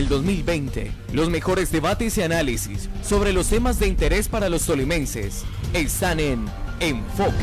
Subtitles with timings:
[0.00, 0.90] el 2020.
[1.12, 6.46] Los mejores debates y análisis sobre los temas de interés para los tolimenses están en
[6.80, 7.36] Enfoque.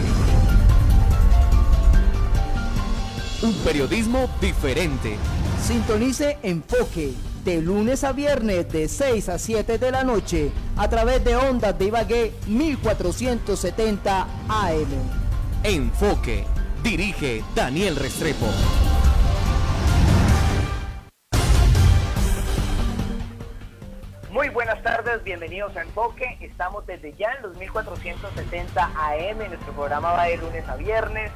[3.44, 5.18] Un periodismo diferente.
[5.64, 7.14] Sintonice Enfoque
[7.46, 11.78] de lunes a viernes de 6 a 7 de la noche a través de ondas
[11.78, 14.88] de Ibagué 1470 AM.
[15.64, 16.44] Enfoque.
[16.84, 18.48] Dirige Daniel Restrepo.
[25.28, 26.38] Bienvenidos a Enfoque.
[26.40, 29.38] Estamos desde ya en los 1470 AM.
[29.40, 31.34] Nuestro programa va de lunes a viernes,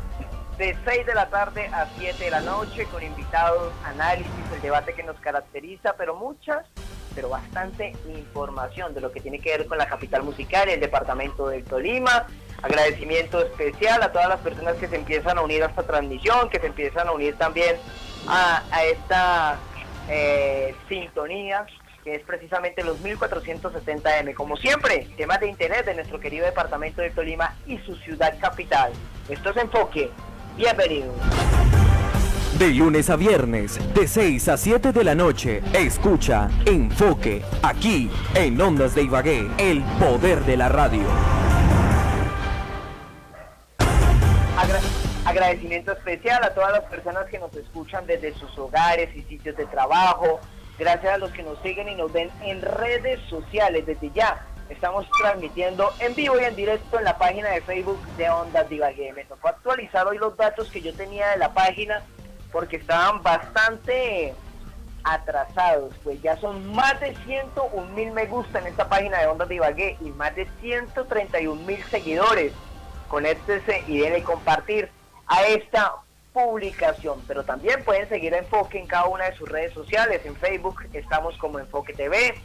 [0.58, 4.94] de 6 de la tarde a 7 de la noche, con invitados, análisis, el debate
[4.94, 6.66] que nos caracteriza, pero muchas,
[7.14, 11.50] pero bastante información de lo que tiene que ver con la capital musical el departamento
[11.50, 12.28] del Tolima.
[12.62, 16.62] Agradecimiento especial a todas las personas que se empiezan a unir a esta transmisión, que
[16.62, 17.76] se empiezan a unir también
[18.26, 19.60] a, esta
[20.08, 21.66] eh, sintonía
[22.04, 24.34] que es precisamente los 1470M.
[24.34, 28.92] Como siempre, temas de interés de nuestro querido departamento de Tolima y su ciudad capital.
[29.30, 30.10] Esto es Enfoque.
[30.58, 31.16] Bienvenidos.
[32.58, 38.62] De lunes a viernes, de 6 a 7 de la noche, escucha Enfoque, aquí en
[38.62, 41.06] Ondas de Ibagué, el poder de la radio.
[45.26, 49.66] agradecimiento especial a todas las personas que nos escuchan desde sus hogares y sitios de
[49.66, 50.40] trabajo,
[50.82, 53.86] Gracias a los que nos siguen y nos ven en redes sociales.
[53.86, 58.28] Desde ya estamos transmitiendo en vivo y en directo en la página de Facebook de
[58.32, 59.14] Ondas Divague.
[59.14, 62.02] Me tocó actualizar hoy los datos que yo tenía de la página
[62.52, 64.34] porque estaban bastante
[65.04, 69.50] atrasados, pues ya son más de 101 mil me gusta en esta página de Ondas
[69.50, 72.54] Divague y más de 131 mil seguidores.
[73.08, 74.90] Conéctese y denle compartir
[75.28, 75.94] a esta
[76.34, 80.22] publicación, pero también pueden seguir a Enfoque en cada una de sus redes sociales.
[80.26, 82.36] En Facebook estamos como Enfoque TV,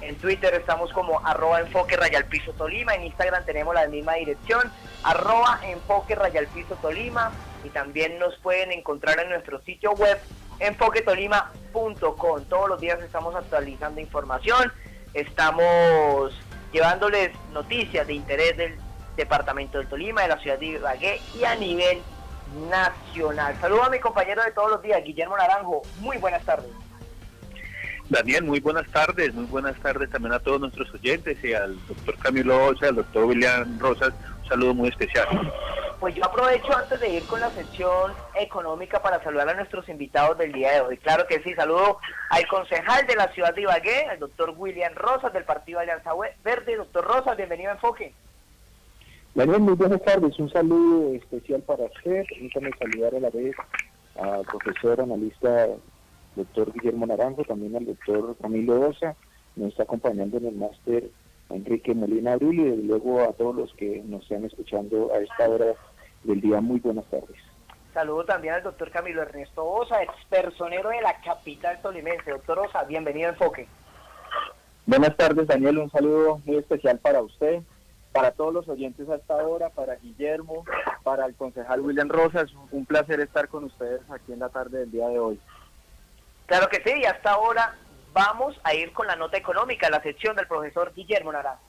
[0.00, 4.70] en Twitter estamos como arroba enfoque rayal piso Tolima, en Instagram tenemos la misma dirección,
[5.04, 7.30] arroba enfoque rayal piso Tolima,
[7.64, 10.18] y también nos pueden encontrar en nuestro sitio web
[10.58, 12.44] enfoquetolima.com.
[12.48, 14.72] Todos los días estamos actualizando información,
[15.14, 16.32] estamos
[16.72, 18.76] llevándoles noticias de interés del
[19.16, 22.02] departamento del Tolima, de la ciudad de Ibagué y a nivel
[22.68, 23.56] nacional.
[23.60, 25.82] Saludo a mi compañero de todos los días, Guillermo Naranjo.
[26.00, 26.70] Muy buenas tardes.
[28.08, 32.18] Daniel, muy buenas tardes, muy buenas tardes también a todos nuestros oyentes y al doctor
[32.18, 35.26] Camilo Osa, al doctor William Rosas, un saludo muy especial.
[35.98, 40.36] Pues yo aprovecho antes de ir con la sección económica para saludar a nuestros invitados
[40.36, 40.98] del día de hoy.
[40.98, 45.32] Claro que sí, saludo al concejal de la ciudad de Ibagué, al doctor William Rosas
[45.32, 46.10] del Partido Alianza
[46.44, 46.76] Verde.
[46.76, 48.12] Doctor Rosas, bienvenido a Enfoque.
[49.34, 50.38] Daniel, muy buenas tardes.
[50.38, 52.24] Un saludo especial para usted.
[52.28, 53.56] Permítame saludar a la vez
[54.16, 55.68] al profesor analista
[56.36, 59.16] doctor Guillermo Naranjo, también al doctor Camilo Osa.
[59.56, 61.10] Nos está acompañando en el máster
[61.48, 65.74] Enrique Molina Abril y luego a todos los que nos están escuchando a esta hora
[66.24, 66.60] del día.
[66.60, 67.36] Muy buenas tardes.
[67.94, 72.30] Saludo también al doctor Camilo Ernesto Osa, ex personero de la capital tolimense.
[72.30, 73.66] Doctor Osa, bienvenido a Enfoque.
[74.84, 75.78] Buenas tardes, Daniel.
[75.78, 77.62] Un saludo muy especial para usted,
[78.12, 80.64] para todos los oyentes hasta ahora, para Guillermo,
[81.02, 84.90] para el concejal William Rosas, un placer estar con ustedes aquí en la tarde del
[84.90, 85.40] día de hoy.
[86.46, 87.76] Claro que sí, y hasta ahora
[88.12, 91.62] vamos a ir con la nota económica, la sección del profesor Guillermo Naranjo.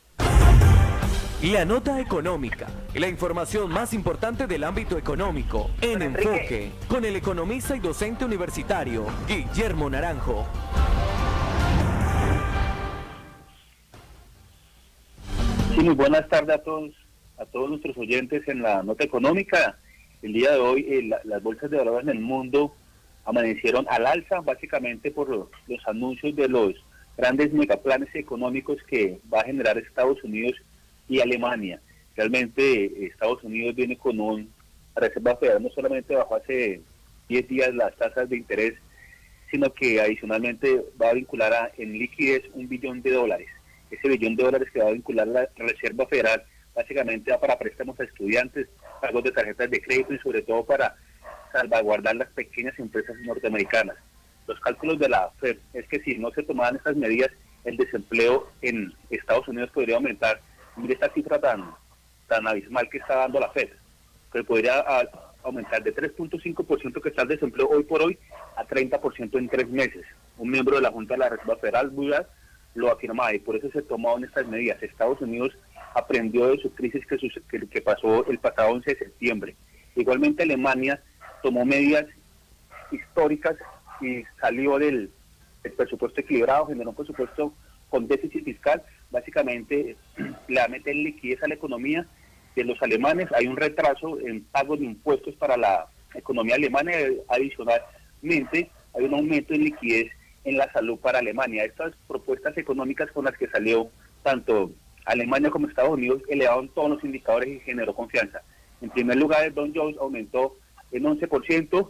[1.41, 7.75] La nota económica, la información más importante del ámbito económico, en enfoque, con el economista
[7.75, 10.45] y docente universitario, Guillermo Naranjo.
[15.83, 16.91] Muy buenas tardes a todos,
[17.37, 19.77] a todos nuestros oyentes en la nota económica.
[20.21, 22.73] El día de hoy eh, las bolsas de valores en el mundo
[23.25, 25.49] amanecieron al alza, básicamente por los,
[25.85, 26.73] anuncios de los
[27.17, 30.53] grandes megaplanes económicos que va a generar Estados Unidos
[31.09, 31.81] y Alemania.
[32.15, 34.49] Realmente eh, Estados Unidos viene con un
[34.95, 36.79] Reserva Federal no solamente bajó hace
[37.27, 38.75] 10 días las tasas de interés,
[39.51, 43.49] sino que adicionalmente va a vincular a, en liquidez un billón de dólares
[43.93, 46.43] ese billón de dólares que va a vincular la Reserva Federal
[46.75, 48.67] básicamente va para préstamos a estudiantes,
[49.01, 50.95] pagos de tarjetas de crédito y sobre todo para
[51.51, 53.95] salvaguardar las pequeñas empresas norteamericanas.
[54.47, 57.29] Los cálculos de la FED es que si no se tomaban estas medidas,
[57.63, 60.41] el desempleo en Estados Unidos podría aumentar.
[60.75, 61.71] Mire esta cifra tan,
[62.27, 63.69] tan abismal que está dando la FED,
[64.33, 64.83] que podría
[65.43, 68.17] aumentar de 3.5% que está el desempleo hoy por hoy
[68.57, 70.05] a 30% en tres meses.
[70.37, 72.25] Un miembro de la Junta de la Reserva Federal, Budas,
[72.75, 74.81] lo afirmaba y por eso se tomaron estas medidas.
[74.81, 75.55] Estados Unidos
[75.93, 79.55] aprendió de su crisis que, que, pasó el pasado 11 de septiembre.
[79.95, 81.01] Igualmente Alemania
[81.43, 82.05] tomó medidas
[82.91, 83.55] históricas
[84.01, 85.11] y salió del,
[85.63, 87.53] el presupuesto equilibrado, generó un presupuesto
[87.89, 88.81] con déficit fiscal,
[89.11, 89.95] básicamente
[90.47, 92.07] le va a meter liquidez a la economía
[92.55, 93.31] de los alemanes.
[93.33, 96.91] Hay un retraso en pago de impuestos para la economía alemana
[97.27, 100.11] adicionalmente hay un aumento en liquidez
[100.43, 101.65] en la salud para Alemania.
[101.65, 103.89] Estas propuestas económicas con las que salió
[104.23, 104.71] tanto
[105.05, 108.41] Alemania como Estados Unidos elevaron todos los indicadores y generó confianza.
[108.81, 110.55] En primer lugar, el Don Jones aumentó
[110.91, 111.89] en 11%,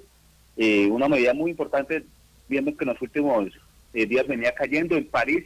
[0.57, 2.03] eh, una medida muy importante,
[2.47, 3.50] viendo que en los últimos
[3.94, 4.95] eh, días venía cayendo.
[4.95, 5.44] En París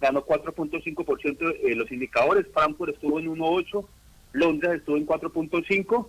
[0.00, 3.86] ganó 4.5% eh, los indicadores, Frankfurt estuvo en 1.8%,
[4.32, 6.08] Londres estuvo en 4.5%,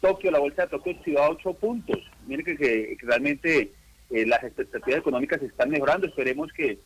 [0.00, 1.98] Tokio, la bolsa de Tokio a 8 puntos.
[2.26, 3.72] Miren que, realmente
[4.14, 6.78] eh, las expectativas económicas están mejorando, esperemos que,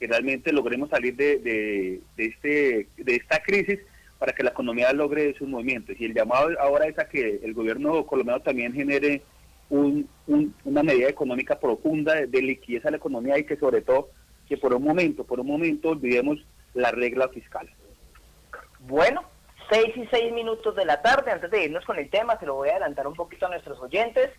[0.00, 3.78] realmente logremos salir de, de, este, de esta crisis
[4.18, 5.94] para que la economía logre sus movimientos.
[5.96, 9.22] Y el llamado ahora es a que el gobierno colombiano también genere
[9.68, 14.10] una medida económica profunda de, liquidez a la economía y que sobre todo
[14.48, 16.44] que por un momento, por un momento olvidemos
[16.74, 17.70] la regla fiscal.
[18.80, 19.22] Bueno,
[19.70, 22.56] seis y seis minutos de la tarde, antes de irnos con el tema, se lo
[22.56, 24.30] voy a adelantar un poquito a nuestros oyentes.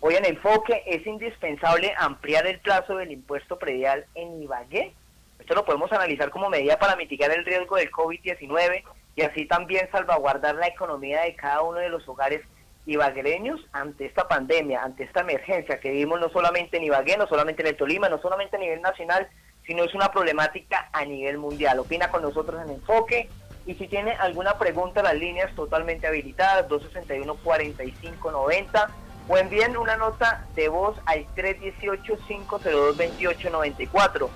[0.00, 4.92] Hoy en Enfoque es indispensable ampliar el plazo del impuesto predial en Ibagué.
[5.38, 8.84] Esto lo podemos analizar como medida para mitigar el riesgo del COVID-19
[9.16, 12.42] y así también salvaguardar la economía de cada uno de los hogares
[12.84, 17.62] ibaguereños ante esta pandemia, ante esta emergencia que vivimos no solamente en Ibagué, no solamente
[17.62, 19.26] en el Tolima, no solamente a nivel nacional,
[19.66, 21.78] sino es una problemática a nivel mundial.
[21.78, 23.30] Opina con nosotros en Enfoque
[23.64, 30.68] y si tiene alguna pregunta, las líneas totalmente habilitadas, 261-4590 o envíen una nota de
[30.68, 34.28] voz al 318-502-2894.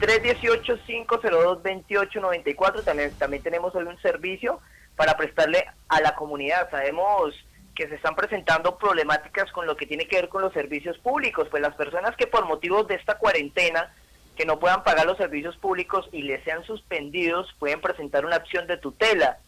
[0.00, 4.60] 318-502-2894, también, también tenemos hoy un servicio
[4.96, 6.70] para prestarle a la comunidad.
[6.70, 7.34] Sabemos
[7.74, 11.48] que se están presentando problemáticas con lo que tiene que ver con los servicios públicos,
[11.50, 13.90] pues las personas que por motivos de esta cuarentena
[14.36, 18.66] que no puedan pagar los servicios públicos y les sean suspendidos pueden presentar una acción
[18.66, 19.38] de tutela.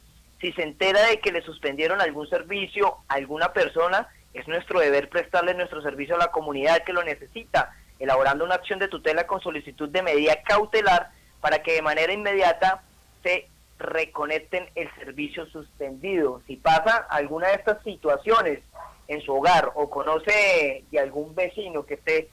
[0.41, 5.09] Si se entera de que le suspendieron algún servicio a alguna persona, es nuestro deber
[5.09, 9.41] prestarle nuestro servicio a la comunidad que lo necesita, elaborando una acción de tutela con
[9.41, 11.11] solicitud de medida cautelar
[11.41, 12.83] para que de manera inmediata
[13.23, 13.49] se
[13.79, 16.43] reconecten el servicio suspendido.
[16.47, 18.61] Si pasa alguna de estas situaciones
[19.09, 22.29] en su hogar o conoce de algún vecino que esté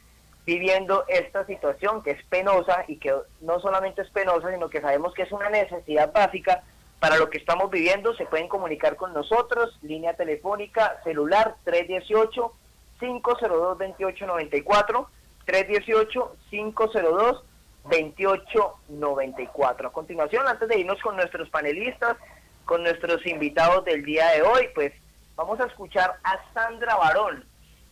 [0.46, 5.14] viviendo esta situación que es penosa y que no solamente es penosa, sino que sabemos
[5.14, 6.64] que es una necesidad básica
[7.02, 12.54] para lo que estamos viviendo, se pueden comunicar con nosotros, línea telefónica, celular 318
[13.00, 15.10] 502 2894
[15.44, 17.44] 318 502
[17.86, 19.88] 2894.
[19.88, 22.18] A continuación, antes de irnos con nuestros panelistas,
[22.66, 24.94] con nuestros invitados del día de hoy, pues
[25.36, 27.44] vamos a escuchar a Sandra Barón.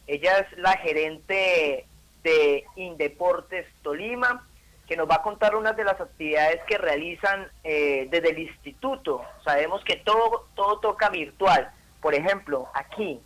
[0.05, 1.87] Ella es la gerente
[2.21, 4.47] de Indeportes Tolima,
[4.89, 9.21] que nos va a contar unas de las actividades que realizan eh, desde el instituto.
[9.45, 11.69] Sabemos que todo, todo toca virtual.
[12.01, 13.21] Por ejemplo, aquí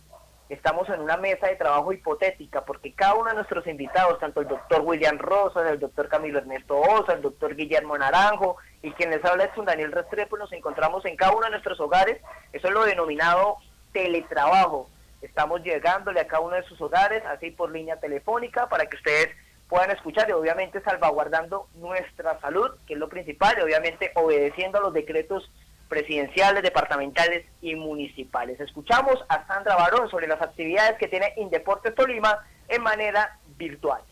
[0.50, 4.48] estamos en una mesa de trabajo hipotética porque cada uno de nuestros invitados, tanto el
[4.48, 9.24] doctor William Rosas, el doctor Camilo Ernesto Osa, el doctor Guillermo Naranjo y quien les
[9.24, 12.20] habla es un Daniel Restrepo, nos encontramos en cada uno de nuestros hogares.
[12.52, 13.56] Eso es lo denominado
[13.92, 14.90] teletrabajo.
[15.22, 19.30] Estamos llegándole a cada uno de sus hogares, así por línea telefónica, para que ustedes
[19.68, 24.82] puedan escuchar y obviamente salvaguardando nuestra salud, que es lo principal, y obviamente obedeciendo a
[24.82, 25.50] los decretos
[25.88, 28.60] presidenciales, departamentales y municipales.
[28.60, 34.02] Escuchamos a Sandra Barón sobre las actividades que tiene Indeportes Tolima en manera virtual.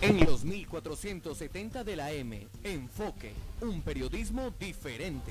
[0.00, 5.30] En los 1470 de la M, Enfoque, un periodismo diferente.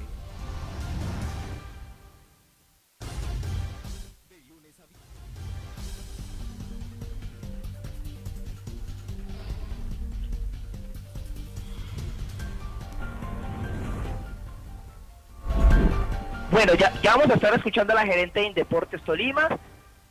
[16.51, 19.47] Bueno, ya, ya vamos a estar escuchando a la gerente de Indeportes Tolima,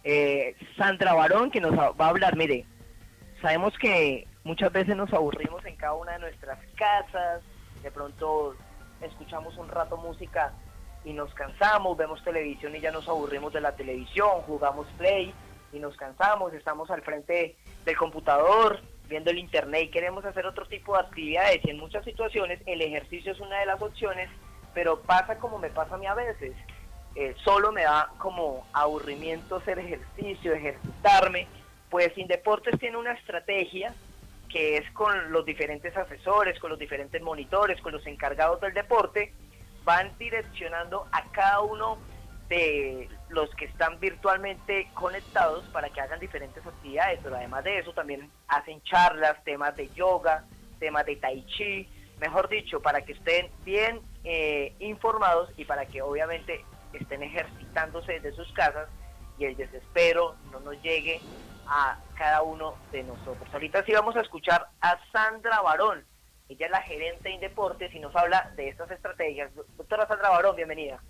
[0.02, 2.64] eh, Sandra Barón, que nos va a hablar, mire,
[3.42, 7.42] sabemos que muchas veces nos aburrimos en cada una de nuestras casas,
[7.82, 8.56] de pronto
[9.02, 10.54] escuchamos un rato música
[11.04, 15.34] y nos cansamos, vemos televisión y ya nos aburrimos de la televisión, jugamos play
[15.74, 18.80] y nos cansamos, estamos al frente del computador
[19.10, 21.60] viendo el internet y queremos hacer otro tipo de actividades.
[21.64, 24.30] Y en muchas situaciones el ejercicio es una de las opciones,
[24.74, 26.54] pero pasa como me pasa a mí a veces,
[27.14, 31.46] eh, solo me da como aburrimiento hacer ejercicio, ejercitarme,
[31.88, 33.94] pues Indeportes tiene una estrategia
[34.48, 39.32] que es con los diferentes asesores, con los diferentes monitores, con los encargados del deporte,
[39.84, 41.98] van direccionando a cada uno
[42.48, 47.92] de los que están virtualmente conectados para que hagan diferentes actividades, pero además de eso
[47.92, 50.44] también hacen charlas, temas de yoga,
[50.80, 56.02] temas de tai chi, mejor dicho, para que estén bien eh, informados y para que
[56.02, 58.88] obviamente estén ejercitándose desde sus casas
[59.38, 61.20] y el desespero no nos llegue
[61.66, 63.48] a cada uno de nosotros.
[63.52, 66.04] Ahorita sí vamos a escuchar a Sandra Barón,
[66.48, 69.54] ella es la gerente de Indeportes y nos habla de estas estrategias.
[69.76, 71.00] Doctora Sandra Barón, bienvenida.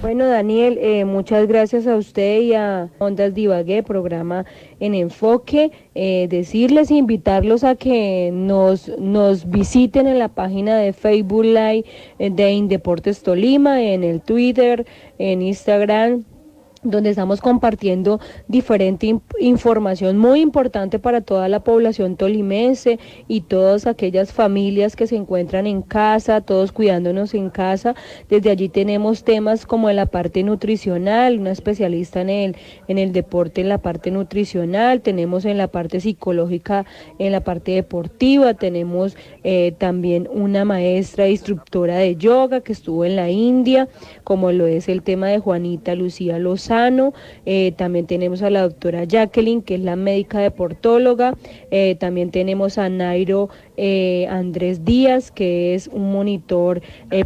[0.00, 4.46] Bueno, Daniel, eh, muchas gracias a usted y a Ondas Divagué, programa
[4.80, 5.70] en enfoque.
[5.94, 11.84] Eh, decirles e invitarlos a que nos, nos visiten en la página de Facebook Live
[12.18, 14.86] eh, de Indeportes Tolima, en el Twitter,
[15.18, 16.24] en Instagram
[16.82, 22.98] donde estamos compartiendo diferente información muy importante para toda la población tolimense
[23.28, 27.94] y todas aquellas familias que se encuentran en casa, todos cuidándonos en casa.
[28.28, 32.56] Desde allí tenemos temas como en la parte nutricional, una especialista en el,
[32.88, 36.84] en el deporte en la parte nutricional, tenemos en la parte psicológica,
[37.18, 43.16] en la parte deportiva, tenemos eh, también una maestra instructora de yoga que estuvo en
[43.16, 43.88] la India,
[44.24, 46.71] como lo es el tema de Juanita Lucía Lozano
[47.44, 51.34] eh, también tenemos a la doctora Jacqueline, que es la médica deportóloga,
[51.70, 56.80] eh, también tenemos a Nairo eh, Andrés Díaz, que es un monitor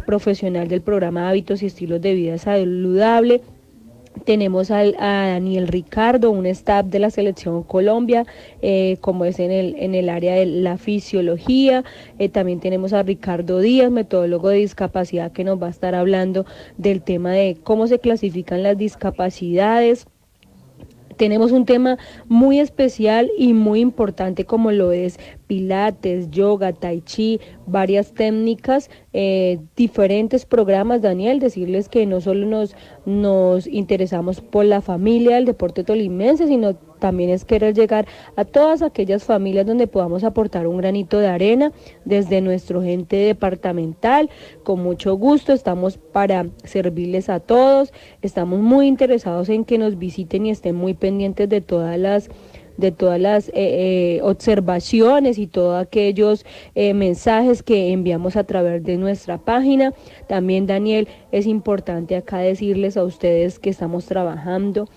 [0.05, 3.41] profesional del programa Hábitos y Estilos de Vida Saludable.
[4.25, 8.25] Tenemos a Daniel Ricardo, un staff de la selección Colombia,
[8.61, 11.83] eh, como es en el, en el área de la fisiología.
[12.19, 16.45] Eh, también tenemos a Ricardo Díaz, metodólogo de discapacidad, que nos va a estar hablando
[16.77, 20.07] del tema de cómo se clasifican las discapacidades
[21.17, 21.97] tenemos un tema
[22.27, 29.59] muy especial y muy importante como lo es pilates, yoga, tai chi, varias técnicas, eh,
[29.75, 35.83] diferentes programas, Daniel, decirles que no solo nos, nos interesamos por la familia del deporte
[35.83, 41.19] tolimense, sino también es querer llegar a todas aquellas familias donde podamos aportar un granito
[41.19, 41.71] de arena
[42.05, 44.29] desde nuestro gente departamental.
[44.63, 47.93] Con mucho gusto estamos para servirles a todos.
[48.21, 52.29] Estamos muy interesados en que nos visiten y estén muy pendientes de todas las
[52.77, 58.83] de todas las eh, eh, observaciones y todos aquellos eh, mensajes que enviamos a través
[58.83, 59.93] de nuestra página.
[60.27, 64.87] También, Daniel, es importante acá decirles a ustedes que estamos trabajando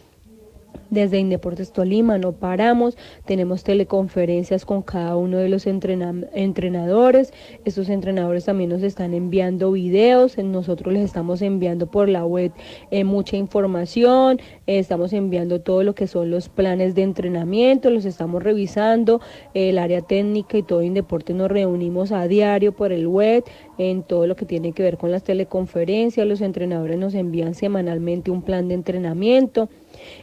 [0.90, 7.32] desde Indeportes Tolima no paramos, tenemos teleconferencias con cada uno de los entrenadores,
[7.64, 12.52] estos entrenadores también nos están enviando videos, nosotros les estamos enviando por la web
[12.90, 18.04] eh, mucha información, eh, estamos enviando todo lo que son los planes de entrenamiento, los
[18.04, 19.20] estamos revisando,
[19.54, 23.44] el área técnica y todo Indeportes nos reunimos a diario por el web,
[23.78, 28.30] en todo lo que tiene que ver con las teleconferencias, los entrenadores nos envían semanalmente
[28.30, 29.68] un plan de entrenamiento.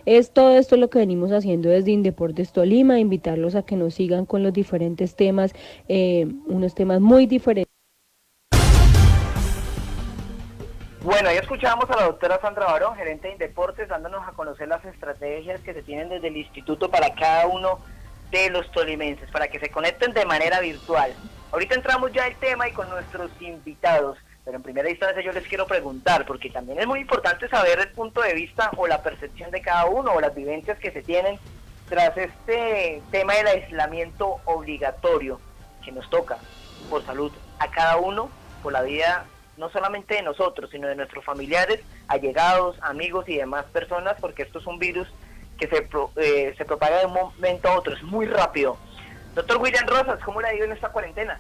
[0.06, 4.26] Es todo esto lo que venimos haciendo desde Indeportes Tolima, invitarlos a que nos sigan
[4.26, 5.54] con los diferentes temas,
[5.88, 7.68] eh, unos temas muy diferentes.
[11.02, 14.84] Bueno, ahí escuchamos a la doctora Sandra Barón, gerente de Indeportes, dándonos a conocer las
[14.84, 17.80] estrategias que se tienen desde el instituto para cada uno
[18.32, 21.14] de los tolimenses, para que se conecten de manera virtual.
[21.52, 24.18] Ahorita entramos ya al tema y con nuestros invitados.
[24.48, 27.90] Pero en primera instancia yo les quiero preguntar, porque también es muy importante saber el
[27.90, 31.38] punto de vista o la percepción de cada uno o las vivencias que se tienen
[31.90, 35.42] tras este tema del aislamiento obligatorio
[35.84, 36.38] que nos toca
[36.90, 38.30] por salud a cada uno,
[38.64, 39.26] por la vida
[39.58, 44.60] no solamente de nosotros, sino de nuestros familiares, allegados, amigos y demás personas, porque esto
[44.60, 45.10] es un virus
[45.60, 45.90] que se,
[46.22, 48.78] eh, se propaga de un momento a otro, es muy rápido.
[49.36, 51.38] Doctor William Rosas, ¿cómo le ha ido en esta cuarentena?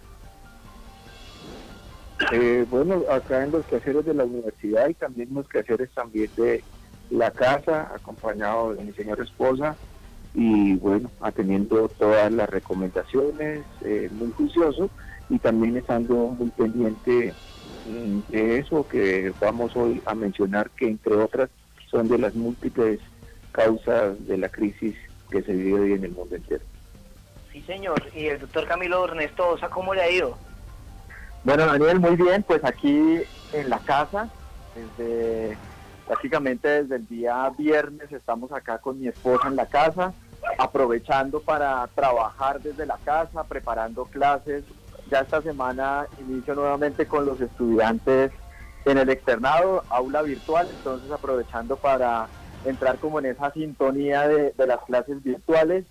[2.31, 6.63] Eh, bueno, acá en los quehaceres de la universidad y también los quehaceres también de
[7.09, 9.77] la casa, acompañado de mi señora esposa
[10.33, 14.89] y bueno, atendiendo todas las recomendaciones, eh, muy juicioso
[15.29, 17.33] y también estando muy pendiente
[17.86, 21.50] mm, de eso que vamos hoy a mencionar que entre otras
[21.89, 23.00] son de las múltiples
[23.51, 24.95] causas de la crisis
[25.31, 26.63] que se vive hoy en el mundo entero.
[27.51, 28.01] Sí, señor.
[28.13, 30.38] ¿Y el doctor Camilo Ernesto cómo le ha ido?
[31.48, 33.22] Bueno, Daniel, muy bien, pues aquí
[33.54, 34.27] en la casa,
[34.75, 35.58] desde
[36.06, 40.12] prácticamente desde el día viernes estamos acá con mi esposa en la casa,
[40.58, 44.66] aprovechando para trabajar desde la casa, preparando clases.
[45.10, 48.34] Ya esta semana inicio nuevamente con los estudiantes
[48.84, 52.27] en el externado, aula virtual, entonces aprovechando para
[52.66, 55.86] entrar como en esa sintonía de, de las clases virtuales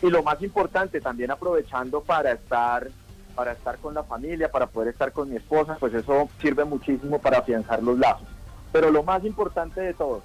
[0.00, 2.88] y lo más importante también aprovechando para estar
[3.34, 7.18] para estar con la familia, para poder estar con mi esposa, pues eso sirve muchísimo
[7.20, 8.28] para afianzar los lazos.
[8.72, 10.22] Pero lo más importante de todo,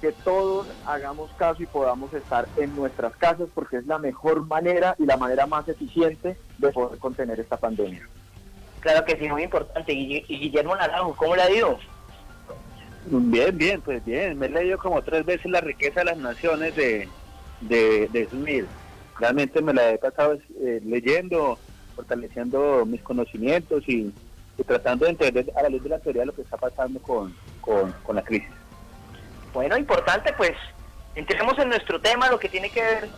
[0.00, 4.94] que todos hagamos caso y podamos estar en nuestras casas porque es la mejor manera
[4.98, 8.06] y la manera más eficiente de poder contener esta pandemia.
[8.80, 9.92] Claro que sí, muy importante.
[9.92, 11.78] Y Guillermo Naranjo, ¿cómo le ha ido?
[13.06, 14.38] Bien, bien, pues bien.
[14.38, 17.08] Me he leído como tres veces La riqueza de las naciones de,
[17.60, 18.66] de, Smith.
[19.18, 21.58] Realmente me la he pasado eh, leyendo,
[21.96, 24.12] fortaleciendo mis conocimientos y,
[24.66, 28.16] tratando de entender a la luz de la teoría lo que está pasando con, con
[28.16, 28.48] la crisis.
[29.52, 30.52] Bueno, importante, pues
[31.14, 33.08] entremos en nuestro tema, lo que tiene que ver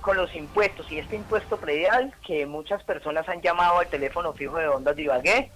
[0.00, 4.58] con los impuestos y este impuesto predial que muchas personas han llamado al teléfono fijo
[4.58, 5.50] de Ondas de Ibagué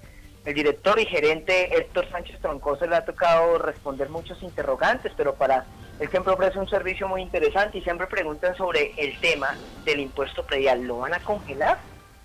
[0.48, 5.66] el director y gerente Héctor Sánchez Troncoso le ha tocado responder muchos interrogantes, pero para
[6.00, 9.54] él siempre ofrece un servicio muy interesante y siempre preguntan sobre el tema
[9.84, 10.84] del impuesto predial.
[10.84, 11.78] ¿Lo van a congelar?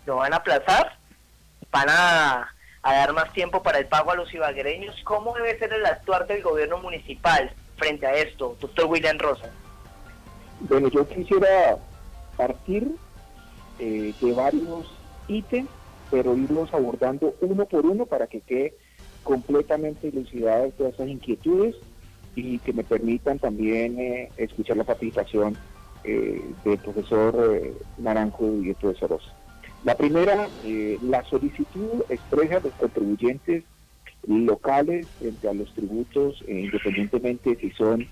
[0.06, 0.98] ¿Lo van a aplazar?
[1.72, 2.50] ¿Van a,
[2.84, 4.96] dar más tiempo para el pago a los ibaguereños?
[5.04, 9.50] ¿Cómo debe ser el actuar del gobierno municipal frente a esto, doctor William Rosa?
[10.62, 11.78] Bueno, yo quisiera
[12.38, 12.96] partir
[13.80, 14.92] eh, de varios
[15.28, 15.70] ítems
[16.12, 18.76] pero irlos abordando uno por uno para que quede
[19.24, 21.76] completamente elucidadas todas esas inquietudes
[22.36, 25.58] y que me permitan también eh, escuchar la participación
[26.04, 29.34] eh, del profesor Naranjo y el profesor Rosa.
[29.84, 30.50] La primera,
[31.02, 33.66] la solicitud expresa de los contribuyentes
[34.26, 38.08] locales frente a los tributos, independientemente si son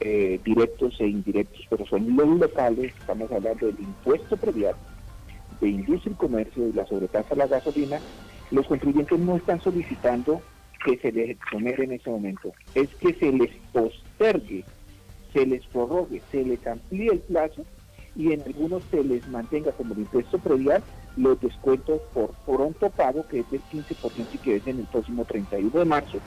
[0.00, 4.76] directos e indirectos, pero son los locales, estamos hablando del impuesto previal,
[5.60, 8.00] de Industria y Comercio y la sobretasa a la gasolina,
[8.52, 10.40] los contribuyentes no están solicitando
[10.84, 14.64] que se les exonere en ese momento, es que se les postergue,
[15.32, 17.64] se les prorrogue, se les amplíe el plazo
[18.14, 20.84] y en algunos se les mantenga como el impuesto predial
[21.16, 25.24] los descuentos por pronto pago, que es del 15% y que es en el próximo
[25.24, 26.18] 31 de marzo.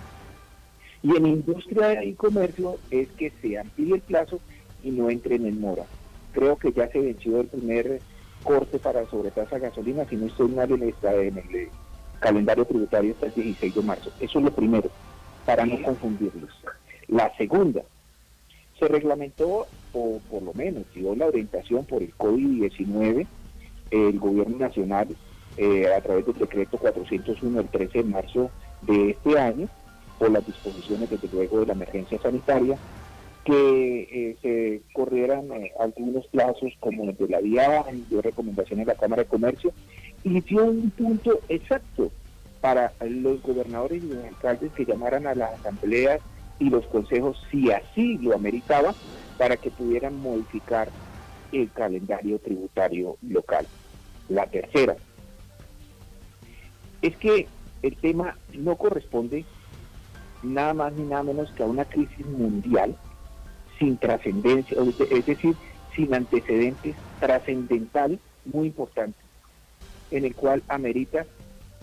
[1.01, 4.39] Y en industria y comercio es que se amplíe el plazo
[4.84, 5.86] y no entren en mora.
[6.34, 8.02] Creo que ya se venció el primer
[8.43, 11.69] corte para sobretasa gasolina, si no estoy mal en, en el eh,
[12.19, 14.12] calendario tributario hasta el 16 de marzo.
[14.19, 14.89] Eso es lo primero,
[15.45, 16.52] para no confundirlos.
[17.08, 17.84] La segunda,
[18.78, 23.28] se reglamentó, o por lo menos dio la orientación por el COVID-19,
[23.91, 25.08] el gobierno nacional,
[25.58, 29.67] eh, a través del decreto 401 el 13 de marzo de este año,
[30.17, 32.78] por las disposiciones desde luego de la emergencia sanitaria,
[33.43, 38.91] que eh, se corrieran eh, algunos plazos como el de la vía dio recomendaciones a
[38.91, 39.71] la Cámara de Comercio
[40.23, 42.12] y dio un punto exacto
[42.62, 46.19] para los gobernadores y los alcaldes que llamaran a las asambleas
[46.60, 48.93] y los consejos si así lo ameritaba
[49.38, 50.89] para que pudieran modificar
[51.52, 53.65] el calendario tributario local.
[54.30, 54.96] La tercera
[57.02, 57.48] es que
[57.82, 59.46] el tema no corresponde
[60.44, 62.96] nada más ni nada menos que a una crisis mundial
[63.78, 64.78] sin trascendencia,
[65.10, 65.56] es decir,
[65.96, 69.18] sin antecedentes trascendental muy importante,
[70.12, 71.26] en el cual amerita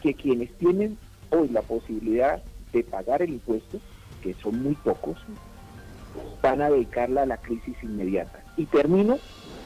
[0.03, 0.99] que quienes tienen
[1.31, 3.81] hoy la posibilidad de pagar el impuesto,
[4.23, 5.19] que son muy pocos,
[6.43, 8.43] van a dedicarla a la crisis inmediata.
[8.57, 9.19] Y termino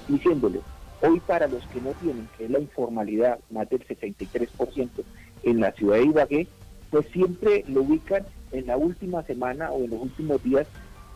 [0.08, 0.60] diciéndole,
[1.02, 4.88] hoy para los que no tienen, que es la informalidad, más del 63%
[5.42, 6.48] en la ciudad de Ibagué,
[6.90, 10.66] pues siempre lo ubican en la última semana o en los últimos días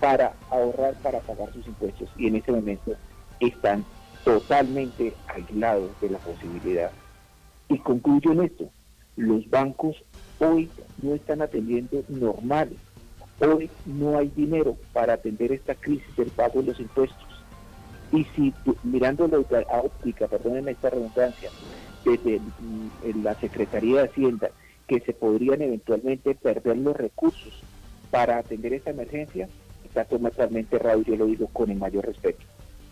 [0.01, 2.95] para ahorrar, para pagar sus impuestos y en ese momento
[3.41, 3.85] están
[4.25, 6.91] totalmente aislados de la posibilidad.
[7.69, 8.71] Y concluyo en esto,
[9.17, 9.97] los bancos
[10.39, 10.69] hoy
[11.03, 12.71] no están atendiendo normal,
[13.41, 17.24] hoy no hay dinero para atender esta crisis del pago de los impuestos.
[18.13, 19.39] Y si mirando la
[19.79, 21.51] óptica, perdonen esta redundancia,
[22.05, 22.41] desde
[23.23, 24.51] la Secretaría de Hacienda,
[24.87, 27.63] que se podrían eventualmente perder los recursos
[28.11, 29.49] para atender esta emergencia,
[29.85, 32.45] está totalmente errado y yo lo digo con el mayor respeto.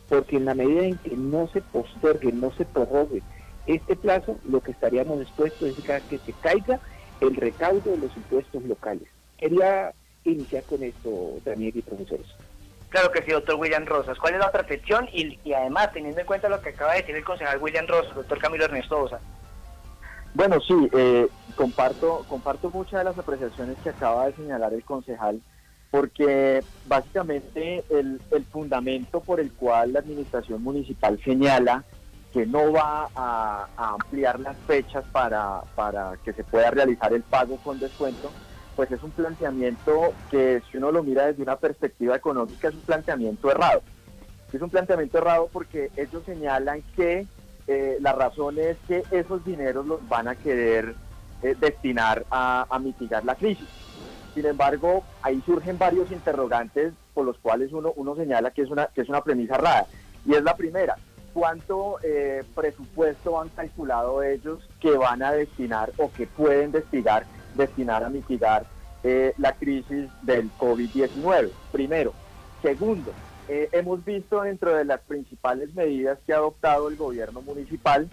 [0.08, 3.22] Porque en la medida en que no se postergue, no se prorrogue
[3.66, 6.80] este plazo, lo que estaríamos dispuestos es que se caiga
[7.20, 9.08] el recaudo de los impuestos locales.
[9.38, 9.92] Quería
[10.24, 12.26] iniciar con esto, Daniel y profesores.
[12.92, 14.18] Claro que sí, doctor William Rosas.
[14.18, 14.66] ¿Cuál es la otra
[15.12, 18.14] Y, y además, teniendo en cuenta lo que acaba de decir el concejal William Rosas,
[18.14, 19.18] doctor Camilo Ernesto Osa.
[20.34, 21.26] Bueno, sí, eh,
[21.56, 25.40] comparto, comparto muchas de las apreciaciones que acaba de señalar el concejal
[25.90, 31.84] porque básicamente el, fundamento por el cual la administración municipal señala
[32.32, 37.58] que no va a, ampliar las fechas para, para, que se pueda realizar el pago
[37.58, 38.30] con descuento,
[38.82, 42.80] pues es un planteamiento que si uno lo mira desde una perspectiva económica es un
[42.80, 43.80] planteamiento errado.
[44.52, 47.28] Es un planteamiento errado porque ellos señalan que
[47.68, 50.96] eh, la razón es que esos dineros los van a querer
[51.44, 53.68] eh, destinar a, mitigar la crisis.
[54.34, 58.86] Sin embargo, ahí surgen varios interrogantes por los cuales uno, uno señala que es, una,
[58.86, 59.86] que es una premisa rara.
[60.26, 60.96] Y es la primera,
[61.32, 68.04] ¿cuánto eh, presupuesto han calculado ellos que van a destinar o que pueden destinar, destinar
[68.04, 68.66] a mitigar
[69.38, 71.50] la crisis del COVID-19?
[71.72, 72.12] Primero.
[72.62, 73.12] Segundo,
[73.48, 78.08] eh, hemos visto dentro de las principales medidas que ha adoptado el gobierno municipal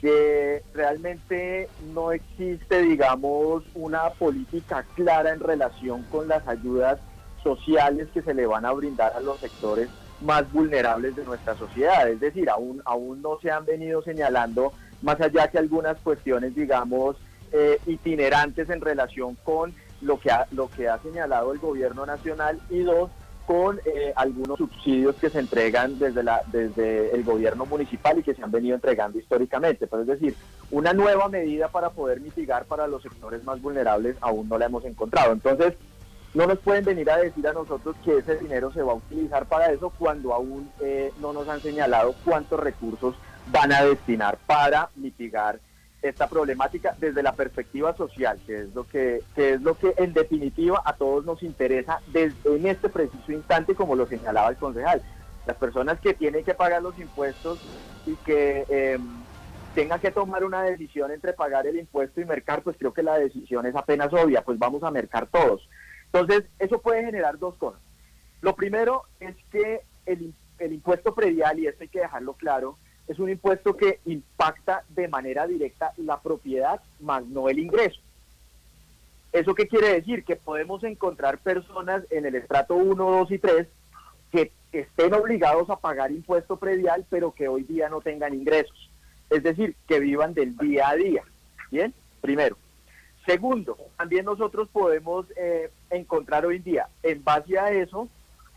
[0.00, 6.98] que realmente no existe, digamos, una política clara en relación con las ayudas
[7.44, 9.88] sociales que se le van a brindar a los sectores
[10.20, 12.08] más vulnerables de nuestra sociedad.
[12.08, 17.16] Es decir, aún, aún no se han venido señalando, más allá que algunas cuestiones, digamos,
[17.52, 22.60] eh, itinerantes en relación con lo que, ha, lo que ha señalado el gobierno nacional
[22.70, 23.10] y dos,
[23.46, 28.34] con eh, algunos subsidios que se entregan desde, la, desde el gobierno municipal y que
[28.34, 29.86] se han venido entregando históricamente.
[29.86, 30.36] Pero es decir,
[30.70, 34.84] una nueva medida para poder mitigar para los sectores más vulnerables aún no la hemos
[34.84, 35.32] encontrado.
[35.32, 35.74] Entonces,
[36.34, 39.46] no nos pueden venir a decir a nosotros que ese dinero se va a utilizar
[39.46, 43.14] para eso cuando aún eh, no nos han señalado cuántos recursos
[43.50, 45.58] van a destinar para mitigar
[46.02, 50.82] esta problemática desde la perspectiva social, que es lo que, es lo que en definitiva
[50.84, 55.00] a todos nos interesa desde en este preciso instante, como lo señalaba el concejal.
[55.46, 57.60] Las personas que tienen que pagar los impuestos
[58.06, 59.22] y que em,
[59.74, 63.18] tengan que tomar una decisión entre pagar el impuesto y mercar, pues creo que la
[63.18, 65.68] decisión es apenas obvia, pues vamos a mercar todos.
[66.06, 67.80] Entonces, eso puede generar dos cosas.
[68.40, 72.76] Lo primero es que el, el impuesto predial, y esto hay que dejarlo claro,
[73.08, 78.00] es un impuesto que impacta de manera directa la propiedad, más no el ingreso.
[79.32, 80.24] ¿Eso qué quiere decir?
[80.24, 83.66] Que podemos encontrar personas en el estrato 1, 2 y 3
[84.30, 88.90] que estén obligados a pagar impuesto predial, pero que hoy día no tengan ingresos.
[89.30, 91.22] Es decir, que vivan del día a día.
[91.70, 92.56] Bien, primero.
[93.26, 98.08] Segundo, también nosotros podemos eh, encontrar hoy día, en base a eso,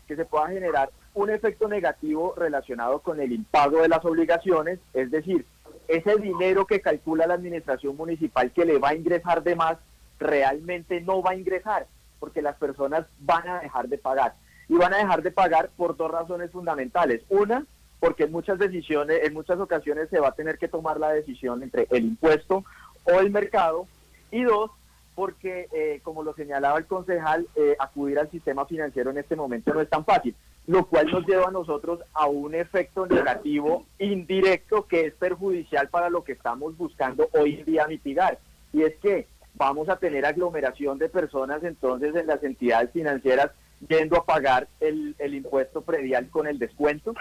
[0.08, 5.10] que se pueda generar un efecto negativo relacionado con el impago de las obligaciones, es
[5.10, 5.46] decir,
[5.88, 9.78] ese dinero que calcula la administración municipal que le va a ingresar de más,
[10.20, 11.86] realmente no va a ingresar,
[12.20, 14.34] porque las personas van a dejar de pagar.
[14.68, 17.22] Y van a dejar de pagar por dos razones fundamentales.
[17.30, 17.64] Una,
[17.98, 21.62] porque en muchas decisiones, en muchas ocasiones se va a tener que tomar la decisión
[21.62, 22.62] entre el impuesto
[23.04, 23.86] o el mercado.
[24.30, 24.70] Y dos,
[25.14, 29.72] porque, eh, como lo señalaba el concejal, eh, acudir al sistema financiero en este momento
[29.72, 30.34] no es tan fácil
[30.66, 36.10] lo cual nos lleva a nosotros a un efecto negativo indirecto que es perjudicial para
[36.10, 38.38] lo que estamos buscando hoy en día mitigar.
[38.72, 43.52] Y es que vamos a tener aglomeración de personas entonces en las entidades financieras
[43.88, 47.14] yendo a pagar el, impuesto predial con el descuento.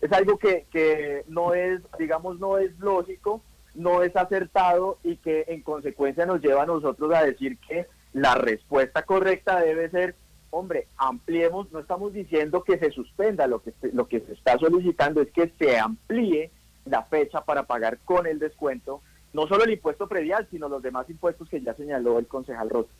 [0.00, 3.42] Es algo que, que no es, digamos, no es lógico,
[3.74, 8.34] no es acertado y que en consecuencia nos lleva a nosotros a decir que la
[8.34, 10.14] respuesta correcta debe ser
[10.56, 15.20] hombre, ampliemos, no estamos diciendo que se suspenda, lo que, lo que se está solicitando
[15.20, 16.50] es que se amplíe
[16.86, 21.10] la fecha para pagar con el descuento, no solo el impuesto predial, sino los demás
[21.10, 22.90] impuestos que ya señaló el concejal Rosa.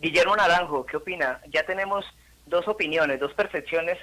[0.00, 1.40] Guillermo Naranjo, ¿qué opina?
[1.50, 2.04] Ya tenemos
[2.44, 3.98] dos opiniones, dos percepciones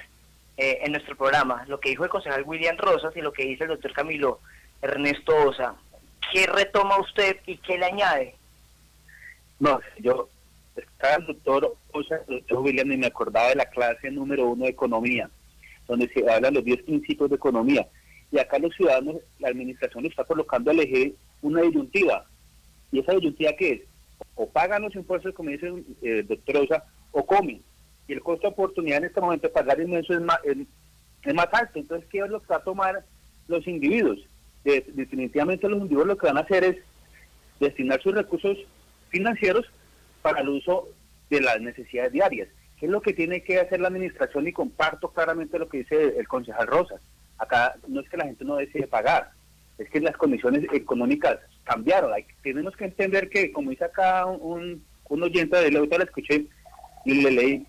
[0.56, 3.64] eh, en nuestro programa, lo que dijo el concejal William Rosas y lo que dice
[3.64, 4.40] el doctor Camilo
[4.82, 5.76] Ernesto Osa.
[6.32, 8.34] ¿Qué retoma usted y qué le añade?
[9.60, 10.28] No, yo
[10.76, 14.64] estaba el doctor Osa, el doctor William, y me acordaba de la clase número uno
[14.64, 15.30] de economía,
[15.86, 17.86] donde se hablan los 10 principios de economía.
[18.30, 22.26] Y acá los ciudadanos, la administración está colocando al eje una disyuntiva.
[22.90, 23.82] ¿Y esa disyuntiva qué es?
[24.34, 27.62] O pagan los impuestos, como dice el eh, doctor Osa, o comen.
[28.08, 31.48] Y el costo de oportunidad en este momento de pagar inmenso es más, es, más
[31.52, 31.78] alto.
[31.78, 33.04] Entonces, ¿qué es lo que va a tomar
[33.48, 34.18] los individuos?
[34.64, 36.76] definitivamente los individuos lo que van a hacer es
[37.60, 38.56] destinar sus recursos
[39.10, 39.66] financieros
[40.24, 40.88] para el uso
[41.28, 42.48] de las necesidades diarias.
[42.78, 44.48] ¿Qué es lo que tiene que hacer la administración?
[44.48, 47.02] Y comparto claramente lo que dice el concejal Rosas.
[47.36, 49.32] Acá no es que la gente no desee pagar,
[49.76, 52.10] es que las condiciones económicas cambiaron.
[52.42, 56.46] Tenemos que entender que, como dice acá un, oyente de la la escuché
[57.04, 57.66] y le leí,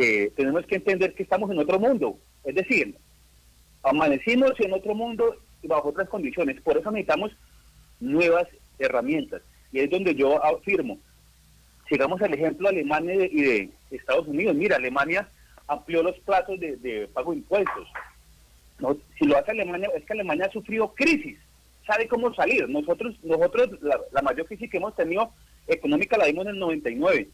[0.00, 2.18] eh, tenemos que entender que estamos en otro mundo.
[2.42, 2.96] Es decir,
[3.82, 6.58] amanecimos en otro mundo y bajo otras condiciones.
[6.62, 7.32] Por eso necesitamos
[8.00, 9.42] nuevas herramientas.
[9.72, 10.98] Y es donde yo afirmo,
[11.92, 14.56] Llegamos al ejemplo de Alemania y de, Estados Unidos.
[14.56, 15.28] Mira, Alemania
[15.68, 17.86] amplió los plazos de, pago de impuestos.
[19.18, 21.36] Si lo hace Alemania, es que Alemania ha sufrido crisis,
[21.86, 22.66] sabe cómo salir.
[22.66, 25.34] Nosotros, nosotros la, mayor crisis que hemos tenido
[25.68, 27.28] económica la vimos en el 99,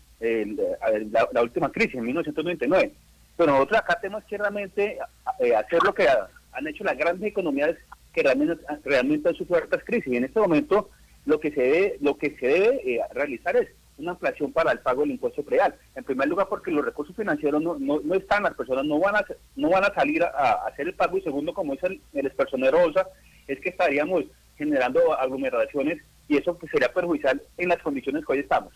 [1.33, 2.93] la, última crisis, en 1999.
[3.37, 4.99] Pero nosotros acá tenemos que realmente
[5.39, 7.77] eh, hacer lo que han hecho las grandes economías
[8.13, 10.13] que realmente, realmente han sufrido hartas crisis.
[10.13, 10.91] Y en este momento
[11.27, 13.69] lo que se debe, lo que se debe eh, realizar es
[13.99, 15.75] una inflación para el pago del impuesto real.
[15.95, 19.25] En primer lugar, porque los recursos financieros no, no, están, las personas no van a,
[19.57, 21.19] no van a salir a, hacer el pago.
[21.19, 23.07] Y segundo, como el, el expersonero OSA,
[23.47, 24.25] es que estaríamos
[24.57, 28.73] generando aglomeraciones y eso pues, sería perjudicial en las condiciones que hoy estamos.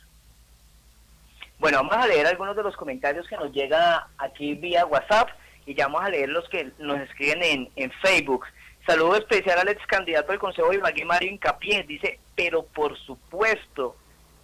[1.58, 5.28] Bueno, vamos a leer algunos de los comentarios que nos llega aquí vía WhatsApp
[5.64, 8.46] y ya vamos a leer los que nos escriben en, en Facebook.
[8.86, 11.84] Saludo especial al ex candidato del Consejo de Ibagué, Mario Incapié.
[11.84, 13.96] Dice, pero por supuesto,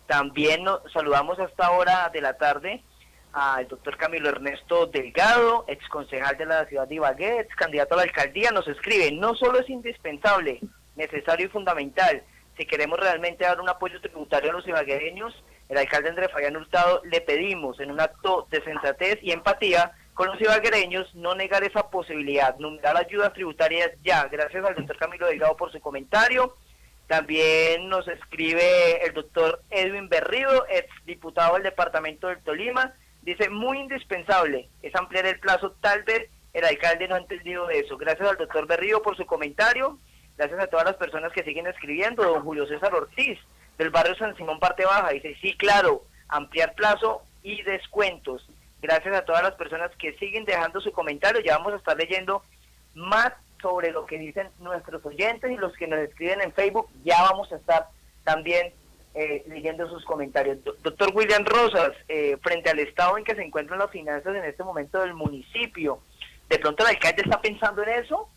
[0.08, 2.82] también saludamos a esta hora de la tarde
[3.32, 7.98] al doctor Camilo Ernesto Delgado, ex concejal de la ciudad de Ibagué, ex candidato a
[7.98, 8.50] la alcaldía.
[8.50, 10.60] Nos escribe, no solo es indispensable,
[10.96, 12.24] necesario y fundamental,
[12.56, 15.32] si queremos realmente dar un apoyo tributario a los ibaguereños,
[15.68, 20.26] el alcalde Andrés Fabián Hurtado le pedimos en un acto de sensatez y empatía con
[20.26, 24.24] los ibaguereños no negar esa posibilidad, dar ayudas tributarias ya.
[24.24, 26.56] Gracias al doctor Camilo Delgado por su comentario.
[27.08, 32.94] También nos escribe el doctor Edwin Berrido, ex diputado del departamento del Tolima.
[33.22, 37.96] Dice, muy indispensable es ampliar el plazo, tal vez el alcalde no ha entendido eso.
[37.96, 39.98] Gracias al doctor Berrido por su comentario.
[40.36, 42.22] Gracias a todas las personas que siguen escribiendo.
[42.22, 43.38] Don Julio César Ortiz,
[43.78, 48.46] del barrio San Simón Parte Baja, dice, sí, claro, ampliar plazo y descuentos.
[48.82, 51.40] Gracias a todas las personas que siguen dejando su comentario.
[51.40, 52.42] Ya vamos a estar leyendo
[52.94, 56.88] más sobre lo que dicen nuestros oyentes y los que nos escriben en Facebook.
[57.04, 57.88] Ya vamos a estar
[58.24, 58.72] también
[59.14, 60.58] eh, leyendo sus comentarios.
[60.82, 64.64] doctor William Rosas, eh, frente al estado en que se encuentran las finanzas en este
[64.64, 66.00] momento del municipio,
[66.48, 68.28] ¿de pronto el alcalde está pensando en eso?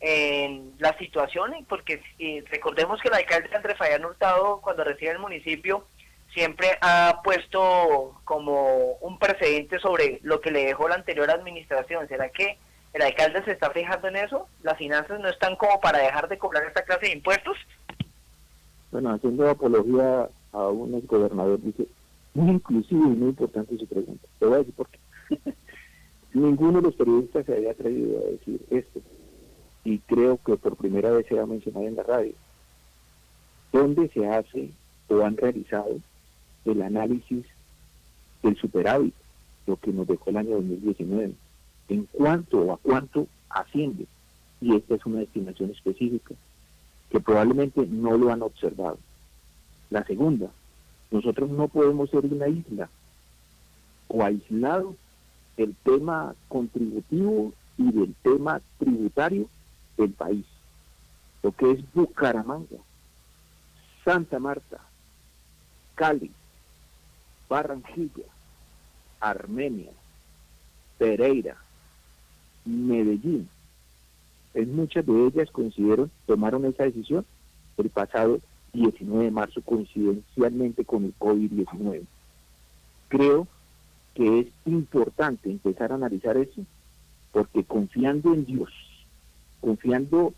[0.00, 2.00] en la situación, porque
[2.50, 5.86] recordemos que el alcalde Andrés Fayán Hurtado, cuando recibe el municipio,
[6.32, 12.06] siempre ha puesto como un precedente sobre lo que le dejó la anterior administración.
[12.06, 12.58] ¿Será que
[12.92, 14.46] el alcalde se está fijando en eso?
[14.62, 17.56] ¿Las finanzas no están como para dejar de cobrar esta clase de impuestos?
[18.90, 21.86] Bueno, haciendo apología a un gobernador, dice,
[22.34, 24.26] muy inclusivo y muy importante su pregunta.
[24.38, 24.98] Te voy a decir por qué.
[26.32, 29.00] Ninguno de los periodistas se había atrevido a decir esto.
[29.84, 32.32] Y creo que por primera vez se va a mencionar en la radio.
[33.72, 34.70] ¿Dónde se hace
[35.08, 35.98] o han realizado
[36.64, 37.44] el análisis
[38.42, 39.14] del superávit,
[39.66, 41.32] lo que nos dejó el año 2019,
[41.88, 44.06] en cuánto o a cuánto asciende.
[44.60, 46.34] Y esta es una estimación específica,
[47.10, 48.98] que probablemente no lo han observado.
[49.90, 50.50] La segunda,
[51.10, 52.88] nosotros no podemos ser una isla
[54.08, 54.94] o aislado
[55.56, 59.48] del tema contributivo y del tema tributario
[59.96, 60.44] del país.
[61.42, 62.78] Lo que es Bucaramanga,
[64.04, 64.80] Santa Marta,
[65.94, 66.30] Cali,
[67.48, 68.24] Barranquilla,
[69.20, 69.90] Armenia,
[70.98, 71.56] Pereira,
[72.68, 73.48] Medellín.
[74.54, 77.24] En muchas de ellas coincidieron, tomaron esa decisión
[77.76, 78.40] el pasado
[78.72, 82.02] 19 de marzo coincidencialmente con el COVID-19.
[83.08, 83.46] Creo
[84.14, 86.62] que es importante empezar a analizar eso
[87.32, 88.70] porque confiando en Dios,
[89.60, 90.34] confiando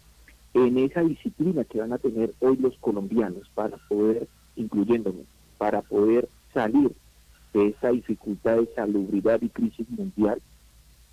[0.55, 5.23] en esa disciplina que van a tener hoy los colombianos para poder, incluyéndome,
[5.59, 6.93] para poder salir
[7.53, 10.41] de esa dificultad de salubridad y crisis mundial,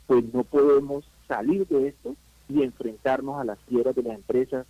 [0.08, 2.15] pues no podemos salir de esto
[2.50, 4.65] y enfrentarnos a las quiebras de las empresas,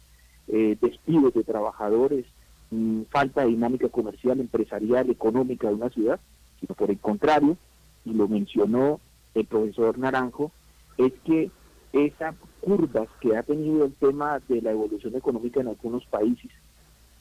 [0.47, 2.25] eh, despidos de trabajadores,
[2.71, 6.19] mm, falta de dinámica comercial, empresarial, económica de una ciudad,
[6.59, 7.55] sino por el contrario,
[8.03, 8.99] y lo mencionó
[9.35, 10.51] el profesor Naranjo,
[10.97, 11.51] es que
[11.93, 16.51] esas curvas que ha tenido el tema de la evolución económica en algunos países,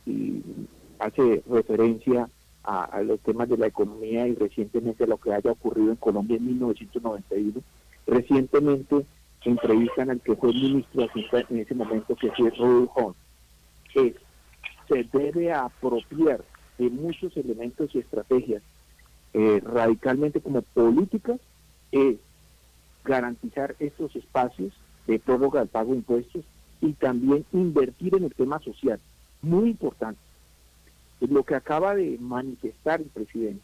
[0.06, 0.42] y
[0.98, 2.28] hace referencia
[2.66, 6.46] a, los temas de la economía y recientemente lo que haya ocurrido en Colombia en
[6.46, 7.60] 1991.
[8.06, 9.04] Recientemente
[9.44, 13.14] entrevistan al que fue ministro en ese momento, que fue Rodolfo
[13.92, 14.14] que
[14.88, 16.44] se debe apropiar
[16.78, 18.62] de muchos elementos y estrategias
[19.32, 21.40] eh, radicalmente como políticas,
[21.92, 22.16] es
[23.04, 24.72] garantizar estos espacios
[25.06, 26.44] de prórroga del pago de impuestos
[26.80, 29.00] y también invertir en el tema social.
[29.42, 30.20] Muy importante
[31.20, 33.62] lo que acaba de manifestar el presidente,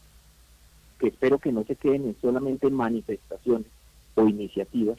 [0.98, 3.66] que espero que no se queden solamente en manifestaciones
[4.14, 4.98] o iniciativas,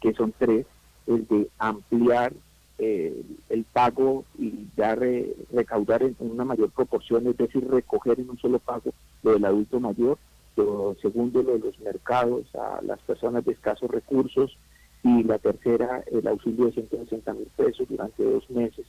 [0.00, 0.66] que son tres,
[1.06, 2.32] el de ampliar
[2.78, 5.00] eh, el pago y dar
[5.52, 9.78] recaudar en una mayor proporción, es decir, recoger en un solo pago lo del adulto
[9.78, 10.18] mayor,
[10.56, 14.56] lo segundo lo de los mercados a las personas de escasos recursos
[15.02, 18.86] y la tercera el auxilio de 160 mil pesos durante dos meses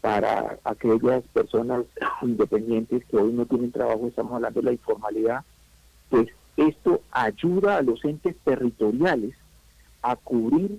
[0.00, 1.84] para aquellas personas
[2.22, 5.44] independientes que hoy no tienen trabajo, estamos hablando de la informalidad,
[6.08, 6.28] pues
[6.68, 9.34] esto ayuda a los entes territoriales
[10.02, 10.78] a cubrir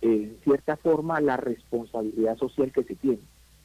[0.00, 3.18] en cierta forma la responsabilidad social que se tiene.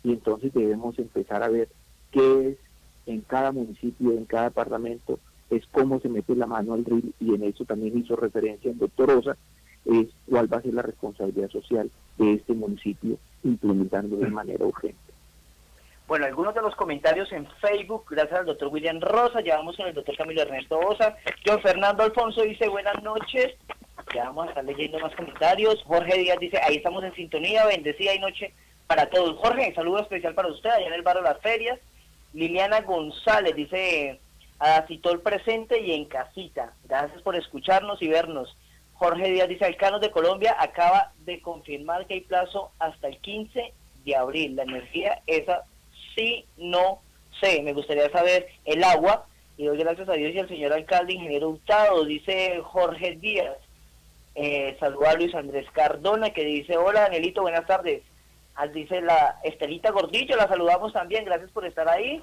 [0.03, 1.69] Y entonces debemos empezar a ver
[2.11, 2.57] qué es
[3.05, 5.19] en cada municipio, en cada parlamento,
[5.49, 8.77] es cómo se mete la mano al RIL y en eso también hizo referencia el
[8.77, 9.37] doctor Osa,
[9.85, 14.97] es cuál va a ser la responsabilidad social de este municipio implementando de manera urgente.
[16.11, 19.93] Bueno, algunos de los comentarios en Facebook, gracias al doctor William Rosa, llevamos con el
[19.93, 21.15] doctor Camilo Ernesto Osa.
[21.45, 23.55] John Fernando Alfonso dice buenas noches.
[24.13, 25.81] Ya vamos a estar leyendo más comentarios.
[25.85, 28.53] Jorge Díaz dice, ahí estamos en sintonía, bendecida y noche
[28.87, 29.37] para todos.
[29.37, 31.79] Jorge, saludo especial para usted allá en el barrio Las Ferias.
[32.33, 34.19] Liliana González dice,
[34.59, 36.73] a Citol presente y en casita.
[36.89, 38.57] Gracias por escucharnos y vernos.
[38.95, 43.73] Jorge Díaz dice, Alcanos de Colombia acaba de confirmar que hay plazo hasta el 15
[44.03, 44.57] de abril.
[44.57, 45.63] La energía esa
[46.15, 47.01] sí, no
[47.39, 47.61] sé.
[47.61, 49.25] Me gustaría saber el agua.
[49.57, 53.57] Y doy gracias a Dios y al señor alcalde, ingeniero Hurtado, dice Jorge Díaz.
[54.33, 58.01] Eh, saluda a Luis Andrés Cardona que dice, hola Danielito, buenas tardes.
[58.55, 62.21] Ah, dice la Estelita Gordillo, la saludamos también, gracias por estar ahí.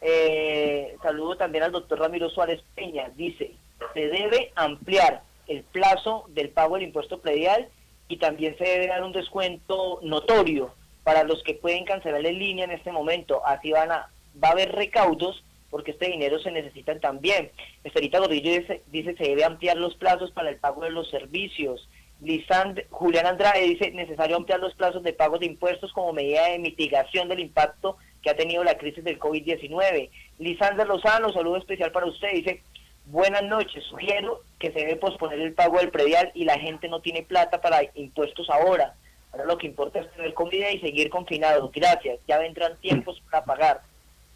[0.00, 3.52] Eh, saludo también al doctor Ramiro Suárez Peña, dice,
[3.94, 7.68] se debe ampliar el plazo del pago del impuesto predial
[8.08, 10.72] y también se debe dar un descuento notorio
[11.08, 13.40] para los que pueden cancelar en línea en este momento.
[13.46, 14.10] Así van a,
[14.44, 17.50] va a haber recaudos porque este dinero se necesita también.
[17.82, 21.88] Estelita Gordillo dice, dice se debe ampliar los plazos para el pago de los servicios.
[22.20, 26.58] Lisand, Julián Andrade dice necesario ampliar los plazos de pago de impuestos como medida de
[26.58, 30.10] mitigación del impacto que ha tenido la crisis del COVID-19.
[30.40, 32.60] Lisandra Lozano, saludo especial para usted, dice
[33.06, 37.00] buenas noches, sugiero que se debe posponer el pago del predial y la gente no
[37.00, 38.94] tiene plata para impuestos ahora.
[39.38, 41.70] Ahora lo que importa es tener comida y seguir confinados.
[41.72, 43.82] Gracias, ya vendrán tiempos para pagar.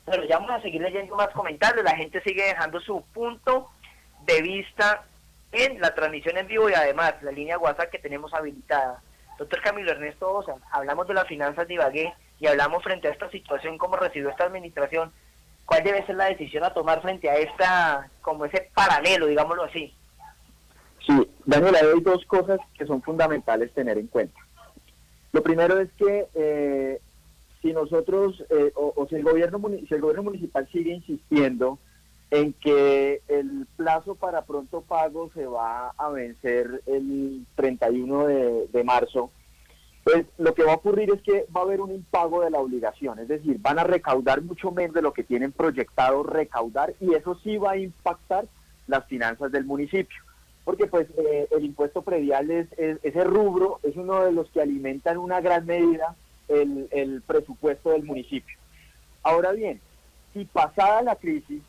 [0.04, 1.84] Pero ya vamos a seguir leyendo más comentarios.
[1.84, 3.68] La gente sigue dejando su punto
[4.26, 5.04] de vista
[5.50, 9.02] en la transmisión en vivo y además la línea WhatsApp que tenemos habilitada.
[9.38, 13.28] Doctor Camilo Ernesto Osa, hablamos de las finanzas de Ibagué y hablamos frente a esta
[13.30, 15.12] situación, cómo recibió esta administración.
[15.64, 19.94] ¿Cuál debe ser la decisión a tomar frente a esta, como ese paralelo, digámoslo así?
[21.06, 24.38] Sí, Daniela, hay dos cosas que son fundamentales tener en cuenta.
[25.32, 27.00] Lo primero es que eh,
[27.62, 31.78] si nosotros, eh, o, si, el gobierno, municipal sigue insistiendo
[32.30, 38.84] en que el plazo para pronto pago se va a vencer el 31 de, de
[38.84, 39.30] marzo,
[40.04, 42.58] pues lo que va a ocurrir es que va a haber un impago de la
[42.58, 47.14] obligación, es decir, van a recaudar mucho menos de lo que tienen proyectado recaudar y
[47.14, 48.46] eso sí va a impactar
[48.88, 50.20] las finanzas del municipio,
[50.64, 55.10] porque pues eh, el impuesto predial es, ese rubro es uno de los que alimenta
[55.10, 56.16] en una gran medida
[56.48, 58.56] el, presupuesto del municipio.
[59.22, 59.80] Ahora bien,
[60.32, 61.62] si pasada la crisis,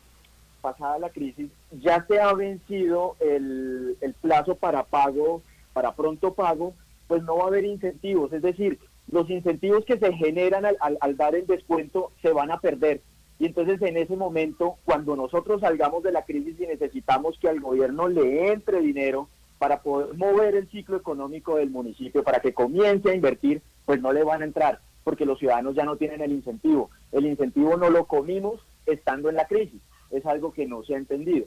[0.60, 6.74] pasada la crisis, ya se ha vencido el, plazo para pago, para pronto pago,
[7.06, 8.32] pues no va a haber incentivos.
[8.32, 8.78] Es decir,
[9.10, 13.00] los incentivos que se generan al, dar el descuento se van a perder.
[13.44, 17.60] Y entonces en ese momento, cuando nosotros salgamos de la crisis y necesitamos que al
[17.60, 19.28] gobierno le entre dinero
[19.58, 24.14] para poder mover el ciclo económico del municipio, para que comience a invertir, pues no
[24.14, 26.88] le van a entrar, porque los ciudadanos ya no tienen el incentivo.
[27.12, 30.96] El incentivo no lo comimos estando en la crisis, es algo que no se ha
[30.96, 31.44] entendido.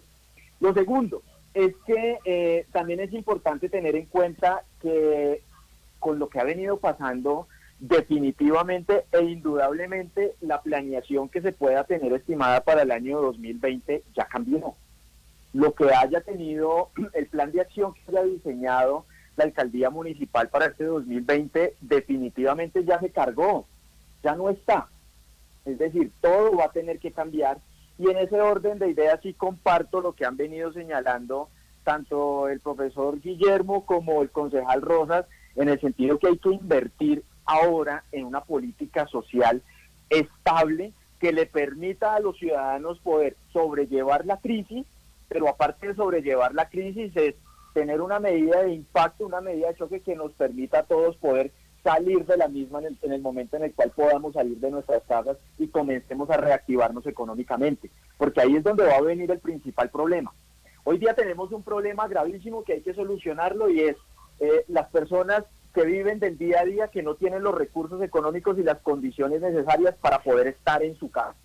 [0.60, 1.24] Lo segundo
[1.56, 5.42] es que eh, también es importante tener en cuenta que
[5.98, 7.48] con lo que ha venido pasando,
[7.80, 14.26] definitivamente e indudablemente la planeación que se pueda tener estimada para el año 2020 ya
[14.26, 14.76] cambió.
[15.54, 20.68] Lo que haya tenido el plan de acción que haya diseñado la alcaldía municipal para
[20.68, 23.68] este 2020 definitivamente ya se cargó,
[24.24, 24.90] ya no está.
[25.66, 27.60] Es decir, todo va a tener que cambiar
[28.00, 31.50] y en ese orden de ideas sí comparto lo que han venido señalando
[31.84, 37.24] tanto el profesor Guillermo como el concejal Rosas, en el sentido que hay que invertir
[37.48, 39.64] ahora en una política social
[40.10, 44.86] estable que le permita a los ciudadanos poder sobrellevar la crisis,
[45.28, 47.36] pero aparte de sobrellevar la crisis es
[47.74, 51.52] tener una medida de impacto, una medida de choque que nos permita a todos poder
[51.84, 55.38] salir de la misma en el, momento en el cual podamos salir de nuestras casas
[55.58, 60.34] y comencemos a reactivarnos económicamente, porque ahí es donde va a venir el principal problema.
[60.84, 63.96] Hoy día tenemos un problema gravísimo que hay que solucionarlo y es
[64.40, 65.44] eh, las personas
[65.78, 69.42] que viven del día a día que no tienen los recursos económicos y las condiciones
[69.42, 71.36] necesarias para poder estar en su casa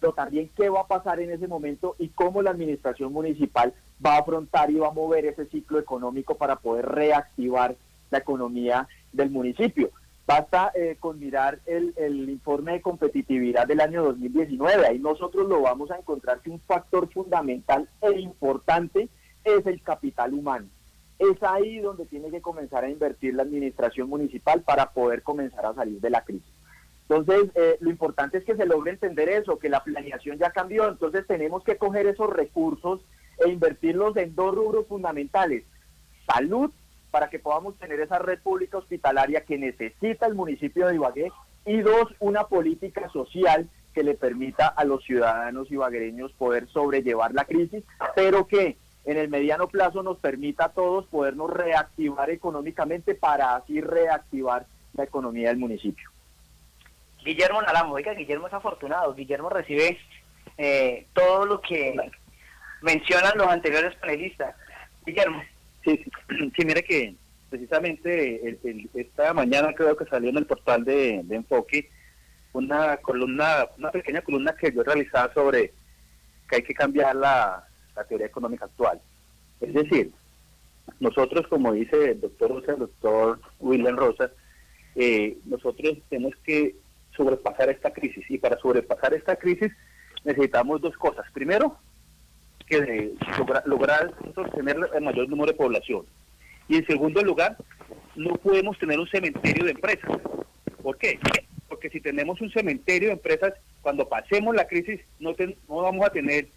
[0.00, 3.72] pero también qué va a pasar en ese momento y cómo la administración municipal
[4.04, 7.76] va a afrontar y va a mover ese ciclo económico para poder reactivar
[8.10, 9.90] la economía del municipio.
[10.26, 15.60] Basta eh, con mirar el, el, informe de competitividad del año 2019, ahí nosotros lo
[15.60, 19.08] vamos a encontrar que un factor fundamental e importante
[19.44, 20.66] es el capital humano.
[21.30, 25.74] Es ahí donde tiene que comenzar a invertir la administración municipal para poder comenzar a
[25.74, 26.52] salir de la crisis.
[27.08, 30.88] Entonces, eh, lo importante es que se logre entender eso, que la planeación ya cambió,
[30.88, 33.04] entonces tenemos que coger esos recursos
[33.38, 35.64] e invertirlos en dos rubros fundamentales.
[36.26, 36.70] Salud,
[37.10, 41.30] para que podamos tener esa red pública hospitalaria que necesita el municipio de Ibagué,
[41.64, 47.44] y dos, una política social que le permita a los ciudadanos ibaguereños poder sobrellevar la
[47.44, 47.84] crisis,
[48.16, 53.80] pero que en el mediano plazo nos permita a todos podernos reactivar económicamente para así
[53.80, 56.10] reactivar la economía del municipio.
[57.24, 59.98] Guillermo Naranjo, oiga, Guillermo es afortunado, Guillermo recibe
[60.58, 61.94] eh, todo lo que
[62.82, 64.54] mencionan los anteriores panelistas.
[65.04, 65.42] Guillermo.
[65.84, 66.04] Sí,
[66.56, 67.14] sí, mire que
[67.50, 68.58] precisamente
[68.94, 71.90] esta mañana creo que salió en el portal de, Enfoque
[72.52, 75.72] una columna, una pequeña columna que yo realizaba sobre
[76.48, 77.66] que hay que cambiar la,
[78.08, 79.00] teoría económica actual.
[79.60, 80.12] Es decir,
[81.00, 84.30] nosotros, como dice el doctor Rosa, el doctor William Rosa,
[84.94, 86.76] eh, nosotros tenemos que
[87.16, 88.24] sobrepasar esta crisis.
[88.28, 89.72] Y para sobrepasar esta crisis
[90.24, 91.26] necesitamos dos cosas.
[91.32, 91.76] Primero,
[92.66, 93.14] que
[93.66, 94.14] lograr
[94.54, 96.06] tener el mayor número de población.
[96.68, 97.56] Y en segundo lugar,
[98.14, 100.10] no podemos tener un cementerio de empresas.
[100.82, 101.18] ¿Por qué?
[101.68, 105.32] Porque si tenemos un cementerio de empresas, cuando pasemos la crisis no,
[105.68, 106.48] no vamos a tener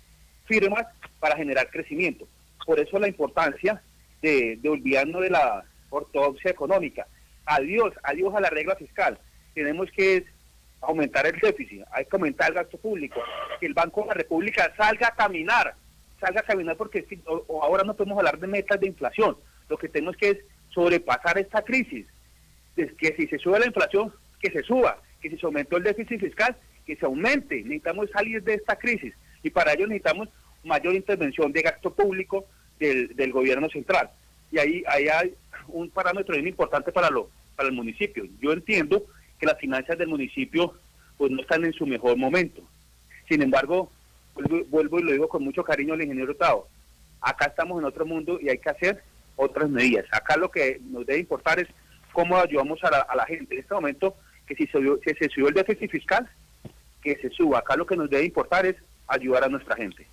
[0.45, 0.85] firmas
[1.19, 2.27] para generar crecimiento.
[2.65, 3.81] Por eso la importancia
[4.21, 7.07] de, olvidarnos de la ortodoxia económica.
[7.45, 9.19] Adiós, adiós a la regla fiscal.
[9.53, 10.25] Tenemos que
[10.81, 13.21] aumentar el déficit, hay que aumentar el gasto público,
[13.59, 15.75] que el Banco de la República salga a caminar,
[16.19, 17.07] salga a caminar porque
[17.61, 19.37] ahora no podemos hablar de metas de inflación,
[19.69, 20.37] lo que tenemos que es
[20.69, 22.05] sobrepasar esta crisis,
[22.75, 26.19] que si se sube la inflación, que se suba, que si se aumentó el déficit
[26.19, 29.13] fiscal, que se aumente, necesitamos salir de esta crisis
[29.45, 30.27] y para ello necesitamos
[30.63, 32.45] mayor intervención de gasto público
[32.79, 34.09] del, del gobierno central.
[34.51, 35.35] Y ahí, ahí hay
[35.67, 38.25] un parámetro muy importante para, lo, para el municipio.
[38.41, 39.05] Yo entiendo
[39.39, 40.73] que las finanzas del municipio
[41.15, 42.63] pues no están en su mejor momento.
[43.29, 43.91] Sin embargo,
[44.69, 46.67] vuelvo, y lo digo con mucho cariño al ingeniero Tao,
[47.21, 49.03] acá estamos en otro mundo y hay que hacer
[49.35, 50.05] otras medidas.
[50.11, 51.67] Acá lo que nos debe importar es
[52.13, 53.53] cómo ayudamos a la, gente.
[53.53, 54.15] En este momento,
[54.47, 56.27] que si se, si se subió el déficit fiscal,
[57.03, 57.59] que se suba.
[57.59, 58.75] Acá lo que nos debe importar es
[59.07, 60.07] ayudar a nuestra gente.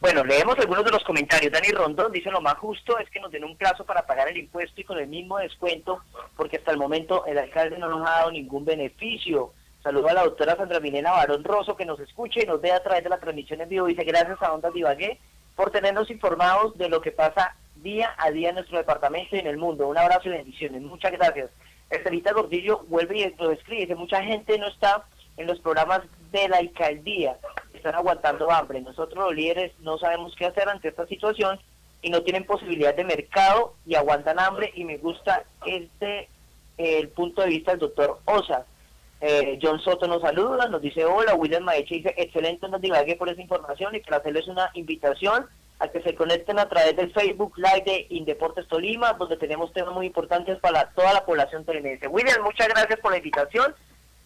[0.00, 1.52] Bueno, leemos algunos de los comentarios.
[1.52, 4.38] Dani Rondón dice lo más justo es que nos den un plazo para pagar el
[4.38, 6.00] impuesto y con el mismo descuento,
[6.36, 9.52] porque hasta el momento el alcalde no nos ha dado ningún beneficio.
[9.82, 12.82] Saludo a la doctora Sandra Milena Barón Rosso que nos escucha y nos ve a
[12.82, 13.86] través de la transmisión en vivo.
[13.86, 15.18] Dice gracias a Ondas Divagué
[15.54, 19.48] por tenernos informados de lo que pasa día a día en nuestro departamento y en
[19.48, 19.86] el mundo.
[19.86, 20.80] Un abrazo y bendiciones.
[20.80, 21.50] Muchas gracias.
[21.90, 23.82] Estelita Gordillo vuelve y lo escribe.
[23.82, 25.04] Dice, mucha gente no está
[25.36, 26.00] en los programas
[26.32, 27.36] de la alcaldía
[27.80, 28.80] están aguantando hambre.
[28.80, 31.58] Nosotros los líderes no sabemos qué hacer ante esta situación
[32.02, 36.28] y no tienen posibilidad de mercado y aguantan hambre y me gusta este
[36.78, 38.64] el punto de vista del doctor Osa.
[39.20, 43.28] Eh, John Soto nos saluda, nos dice hola, William Maeche dice excelente, nos divague por
[43.28, 45.46] esa información y para hacerles una invitación
[45.78, 49.94] a que se conecten a través del Facebook Live de Indeportes Tolima, donde tenemos temas
[49.94, 52.06] muy importantes para toda la población tolimense.
[52.06, 53.74] William, muchas gracias por la invitación.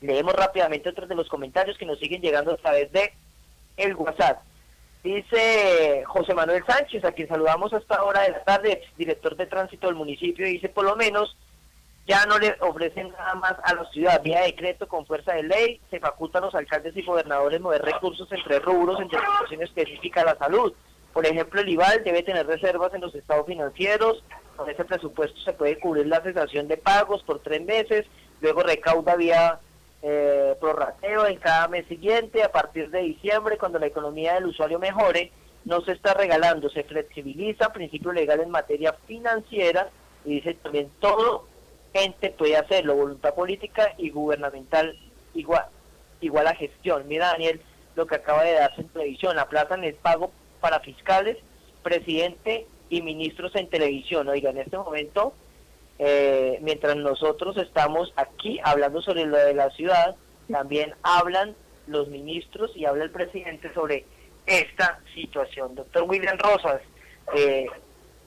[0.01, 3.13] Leemos rápidamente otros de los comentarios que nos siguen llegando a través de
[3.77, 4.43] el WhatsApp.
[5.03, 9.47] Dice José Manuel Sánchez, a quien saludamos a esta hora de la tarde, director de
[9.47, 11.37] tránsito del municipio, dice por lo menos
[12.07, 15.81] ya no le ofrecen nada más a la ciudad, vía decreto con fuerza de ley,
[15.91, 20.37] se facultan los alcaldes y gobernadores mover recursos entre rubros en dirección específica a la
[20.37, 20.73] salud.
[21.13, 24.23] Por ejemplo, el IVAL debe tener reservas en los estados financieros,
[24.57, 28.07] con ese presupuesto se puede cubrir la cesación de pagos por tres meses,
[28.41, 29.61] luego recauda vía
[30.07, 34.79] eh, prorrateo en cada mes siguiente, a partir de diciembre, cuando la economía del usuario
[34.79, 35.33] mejore,
[35.65, 39.89] no se está regalando, se flexibiliza principio legal en materia financiera
[40.27, 41.47] y dice también todo
[41.95, 44.95] gente puede hacerlo, voluntad política y gubernamental
[45.33, 45.65] igual,
[46.21, 47.09] igual a gestión.
[47.09, 47.63] Mira Daniel
[47.97, 51.39] lo que acaba de darse en televisión, aplazan el pago para fiscales,
[51.83, 54.29] presidente y ministros en televisión.
[54.29, 55.33] Oiga, en este momento
[55.99, 60.17] eh, mientras nosotros estamos aquí hablando sobre lo de la ciudad,
[60.51, 61.55] también hablan
[61.87, 64.05] los ministros y habla el presidente sobre
[64.47, 65.75] esta situación.
[65.75, 66.83] Doctor William Rosas,
[67.35, 67.67] eh,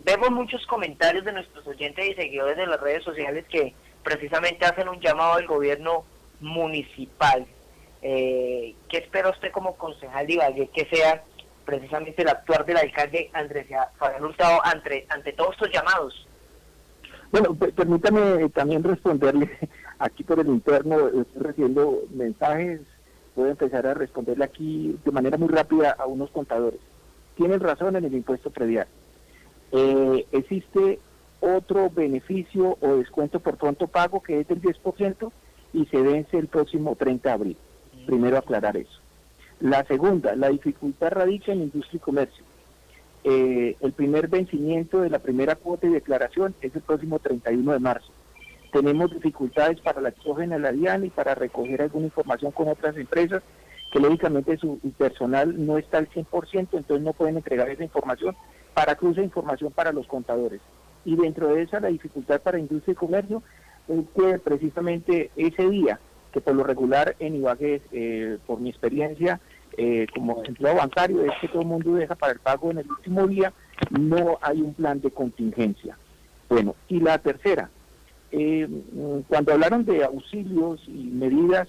[0.03, 4.87] vemos muchos comentarios de nuestros oyentes y seguidores de las redes sociales que precisamente hacen
[4.87, 6.05] un llamado al gobierno
[6.39, 7.45] municipal.
[8.01, 11.23] Eh, ¿Qué espera usted como concejal de Ibagué que sea
[11.65, 16.26] precisamente el actuar del alcalde Andrés Fabián Hurtado ante, ante todos estos llamados?
[17.31, 19.49] Bueno, permítame también responderle
[19.99, 22.81] aquí por el interno, estoy recibiendo mensajes,
[23.35, 26.79] voy a empezar a responderle aquí de manera muy rápida a unos contadores.
[27.35, 28.87] Tienen razón en el impuesto predial.
[29.71, 30.99] Eh, existe
[31.41, 35.31] otro beneficio o descuento por pronto pago que es del 10%
[35.73, 37.57] y se vence el próximo 30 de abril.
[38.05, 38.99] Primero aclarar eso.
[39.59, 42.43] La segunda, la dificultad radica en industria y comercio.
[43.29, 47.79] Eh, el primer vencimiento de la primera cuota y declaración es el próximo 31 de
[47.79, 48.13] marzo.
[48.71, 53.43] Tenemos dificultades para la exógena la DIAN y para recoger alguna información con otras empresas
[53.91, 58.33] que lógicamente su personal no está al 100%, entonces no pueden entregar esa información
[58.73, 60.61] para cruce información para los contadores.
[61.03, 63.43] Y dentro de esa la dificultad para industria y comercio
[63.89, 65.99] es que precisamente ese día,
[66.31, 69.41] que por lo regular en Ibagué, eh, por mi experiencia
[69.77, 72.89] eh, como empleado bancario, es que todo el mundo deja para el pago en el
[72.89, 73.53] último día,
[73.91, 75.97] no hay un plan de contingencia.
[76.49, 77.69] Bueno, y la tercera,
[78.31, 78.67] eh,
[79.27, 81.67] cuando hablaron de auxilios y medidas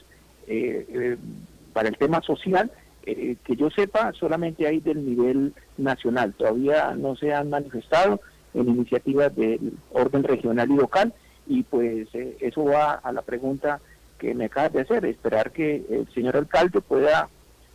[1.75, 2.71] para el tema social,
[3.05, 8.21] que yo sepa, solamente hay del nivel nacional, todavía no se han manifestado
[8.55, 11.13] en iniciativas del orden regional y local,
[11.47, 13.81] y pues eh, eso va a la pregunta
[14.19, 17.29] que me acabas de hacer, esperar que el señor alcalde pueda,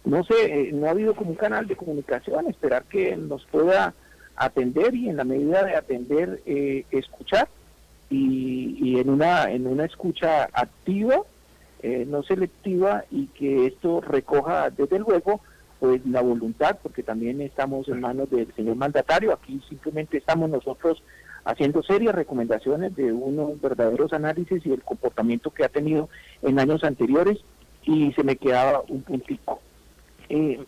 [0.05, 3.93] no sé, eh, no ha habido como un canal de comunicación, esperar que nos pueda
[4.35, 7.47] atender y en la medida de atender, eh, escuchar
[8.09, 11.21] y, y, en una en una escucha activa,
[12.07, 15.41] no selectiva y que esto recoja desde luego
[15.83, 21.03] pues la voluntad, porque también estamos en manos del señor mandatario, aquí simplemente estamos nosotros
[21.45, 26.09] haciendo serias recomendaciones de unos verdaderos análisis y el comportamiento que ha tenido
[26.41, 27.39] en años anteriores
[27.83, 29.59] y se me quedaba un puntico.
[30.29, 30.63] Eh,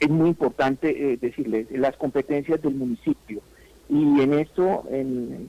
[0.00, 3.40] es muy importante eh, decirles las competencias del municipio
[3.88, 4.84] y en esto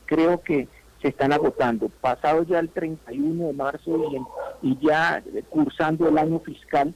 [0.06, 0.68] creo que
[1.02, 1.90] se están agotando.
[1.90, 4.26] Pasado ya el 31 de marzo
[4.64, 6.94] y, y ya cursando el año fiscal,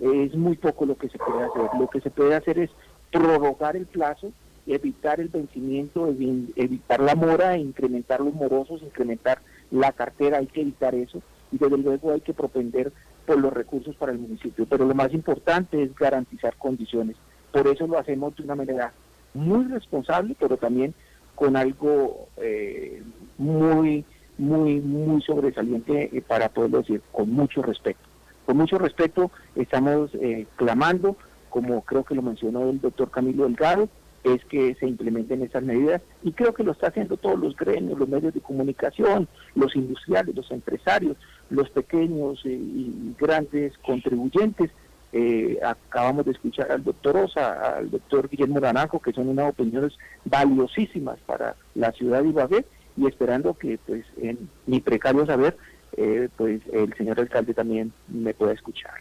[0.00, 1.62] es muy poco lo que se puede hacer.
[1.78, 2.70] Lo que se puede hacer es
[3.10, 4.32] prorrogar el plazo
[4.66, 6.08] evitar el vencimiento,
[6.56, 11.20] evitar la mora, incrementar los morosos, incrementar la cartera, hay que evitar eso
[11.52, 12.92] y desde luego hay que propender
[13.26, 14.66] por los recursos para el municipio.
[14.66, 17.16] Pero lo más importante es garantizar condiciones.
[17.52, 18.92] Por eso lo hacemos de una manera
[19.32, 20.94] muy responsable, pero también
[21.34, 23.02] con algo eh,
[23.38, 24.04] muy,
[24.38, 28.00] muy, muy sobresaliente eh, para poderlo decir, con mucho respeto.
[28.46, 31.16] Con mucho respeto estamos eh, clamando,
[31.48, 33.88] como creo que lo mencionó el doctor Camilo Delgado,
[34.22, 37.98] es que se implementen esas medidas y creo que lo está haciendo todos los gremios,
[37.98, 41.16] los medios de comunicación, los industriales, los empresarios,
[41.50, 44.70] los pequeños y grandes contribuyentes.
[45.12, 49.96] Eh, acabamos de escuchar al doctor Osa, al doctor Guillermo Naranjo, que son unas opiniones
[50.24, 52.64] valiosísimas para la ciudad de Ibagué
[52.96, 55.56] y esperando que pues en mi precario saber
[55.96, 58.94] eh, pues el señor alcalde también me pueda escuchar.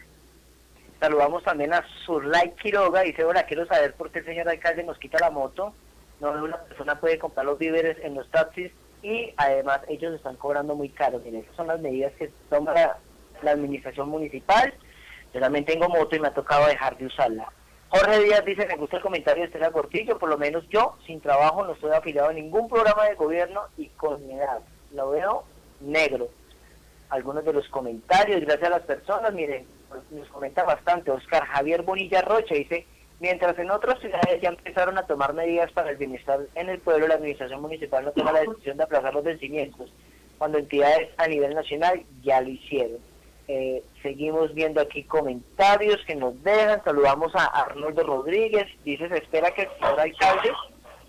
[1.00, 5.00] Saludamos también a Surlay Quiroga, dice, hola, quiero saber por qué el señor alcalde nos
[5.00, 5.74] quita la moto,
[6.22, 8.72] no una persona puede comprar los víveres en los taxis
[9.04, 11.20] y además ellos están cobrando muy caro.
[11.20, 12.98] Miren, esas son las medidas que toma la,
[13.52, 14.74] administración municipal.
[15.34, 17.52] Yo también tengo moto y me ha tocado dejar de usarla.
[17.90, 21.20] Jorge Díaz dice, me gusta el comentario de Estela Gortillo, por lo menos yo, sin
[21.20, 24.62] trabajo, no estoy afiliado a ningún programa de gobierno y con mi edad,
[24.94, 25.44] lo veo
[25.82, 26.30] negro.
[27.10, 29.68] Algunos de los comentarios, gracias a las personas, miren,
[30.10, 32.88] nos comenta bastante, Oscar Javier Bonilla Rocha dice,
[33.20, 37.08] mientras en otras ciudades ya empezaron a tomar medidas para el bienestar en el pueblo,
[37.08, 39.92] la administración municipal no toma la decisión de aplazar los vencimientos,
[40.38, 43.00] cuando entidades a nivel nacional ya lo hicieron.
[43.48, 49.52] Eh, seguimos viendo aquí comentarios que nos dejan, saludamos a Arnoldo Rodríguez, dice, se espera
[49.52, 50.52] que el señor alcalde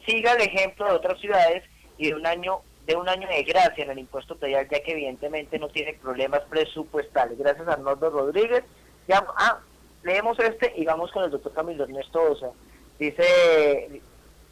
[0.05, 1.63] siga el ejemplo de otras ciudades
[1.97, 4.93] y de un año de un año de gracia en el impuesto predial, ya que
[4.93, 7.39] evidentemente no tiene problemas presupuestales.
[7.39, 8.63] Gracias Arnoldo Rodríguez.
[9.09, 9.61] Ya, ah,
[10.05, 12.51] leemos este y vamos con el doctor Camilo Ernesto Osa.
[12.99, 14.03] Dice eh,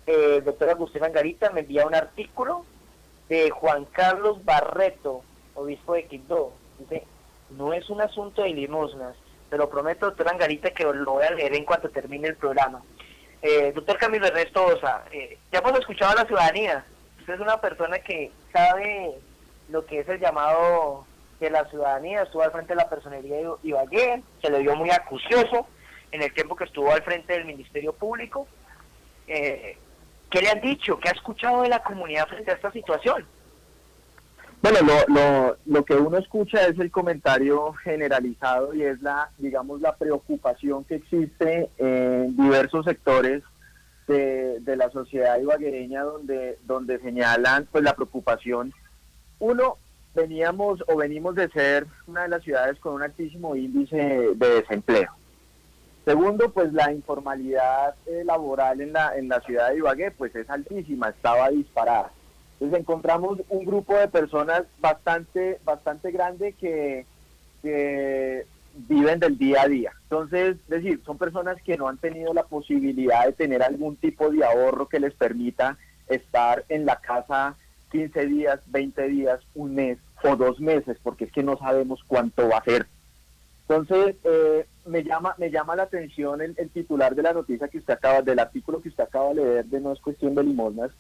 [0.07, 2.64] el doctor Agustín Angarita, me envía un artículo
[3.28, 5.22] de Juan Carlos Barreto,
[5.55, 6.53] obispo de Quito.
[6.78, 7.05] Dice,
[7.50, 9.14] no es un asunto de limosnas,
[9.48, 12.82] pero prometo, doctor Angarita, que lo voy a leer en cuanto termine el programa.
[13.42, 16.84] Eh, doctor Camilo Ernesto Osa, eh, ya hemos escuchado a la ciudadanía,
[17.22, 19.12] Usted es una persona que sabe
[19.68, 21.07] lo que es el llamado
[21.47, 24.90] de la ciudadanía, estuvo al frente de la personería de Ibagué, se le vio muy
[24.90, 25.66] acucioso
[26.11, 28.47] en el tiempo que estuvo al frente del Ministerio Público.
[29.26, 29.76] Eh,
[30.30, 30.99] ¿Qué le han dicho?
[30.99, 33.26] ¿Qué ha escuchado de la comunidad frente a esta situación?
[34.62, 39.80] Bueno, lo, lo, lo que uno escucha es el comentario generalizado y es la, digamos,
[39.80, 43.43] la preocupación que existe en diversos sectores
[44.07, 48.72] de, la sociedad ibaguereña donde, donde señalan pues la preocupación.
[49.38, 49.78] Uno,
[50.14, 53.96] veníamos o venimos de ser una de las ciudades con un altísimo índice
[54.34, 55.10] de desempleo.
[56.04, 60.50] Segundo, pues la informalidad eh, laboral en la, en la ciudad de Ibagué pues es
[60.50, 62.10] altísima, estaba disparada.
[62.62, 67.06] Entonces encontramos un grupo de personas bastante, bastante grande que,
[68.88, 69.92] viven del día a día.
[70.04, 74.30] Entonces, es decir, son personas que no han tenido la posibilidad de tener algún tipo
[74.30, 77.56] de ahorro que les permita estar en la casa
[77.93, 82.49] 15 días, 20 días, un mes o dos meses, porque es que no sabemos cuánto
[82.49, 82.86] va a ser.
[83.68, 87.95] Entonces, eh, me llama me llama la atención el, titular de la noticia que usted
[87.95, 90.90] acaba, del artículo que usted acaba de leer de No es cuestión de limosnas,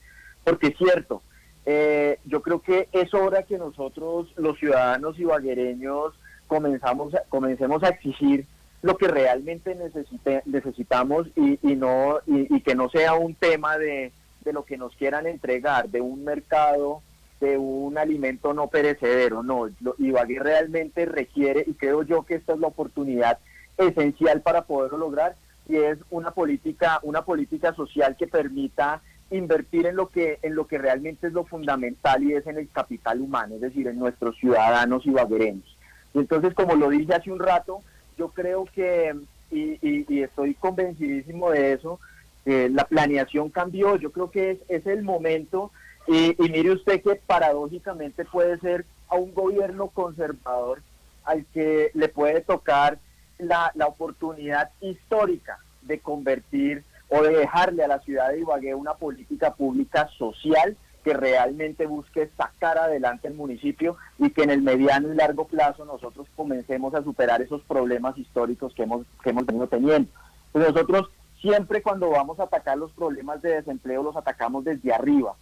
[0.44, 1.22] porque es cierto,
[1.66, 6.14] eh, yo creo que es hora que nosotros, los ciudadanos ibaguereños,
[6.46, 8.46] comenzamos comencemos a exigir
[8.82, 14.12] lo que realmente necesite, necesitamos y, no y, que no sea un tema de,
[14.44, 17.02] de lo que nos quieran entregar, de un mercado
[17.40, 19.66] de un alimento no perecedero, no,
[19.98, 23.38] Ibagué realmente requiere, y creo yo que esta es la oportunidad
[23.76, 25.34] esencial para poderlo lograr,
[25.68, 30.68] y es una política, una política social que permita invertir en lo que, en lo
[30.68, 34.36] que realmente es lo fundamental y es en el capital humano, es decir, en nuestros
[34.36, 35.76] ciudadanos ibaguereños.
[36.14, 37.80] Y entonces, como lo dije hace un rato,
[38.18, 39.16] yo creo que,
[39.50, 41.98] y, estoy convencidísimo de eso,
[42.44, 45.70] la planeación cambió, yo creo que es, es el momento
[46.06, 50.82] y, mire usted que paradójicamente puede ser a un gobierno conservador
[51.24, 52.98] al que le puede tocar
[53.38, 58.94] la, la oportunidad histórica de convertir o de dejarle a la ciudad de Ibagué una
[58.94, 65.12] política pública social que realmente busque sacar adelante el municipio y que en el mediano
[65.12, 69.66] y largo plazo nosotros comencemos a superar esos problemas históricos que hemos, que hemos venido
[69.66, 70.08] teniendo.
[70.54, 71.10] Nosotros
[71.42, 75.34] siempre cuando vamos a atacar los problemas de desempleo los atacamos desde arriba,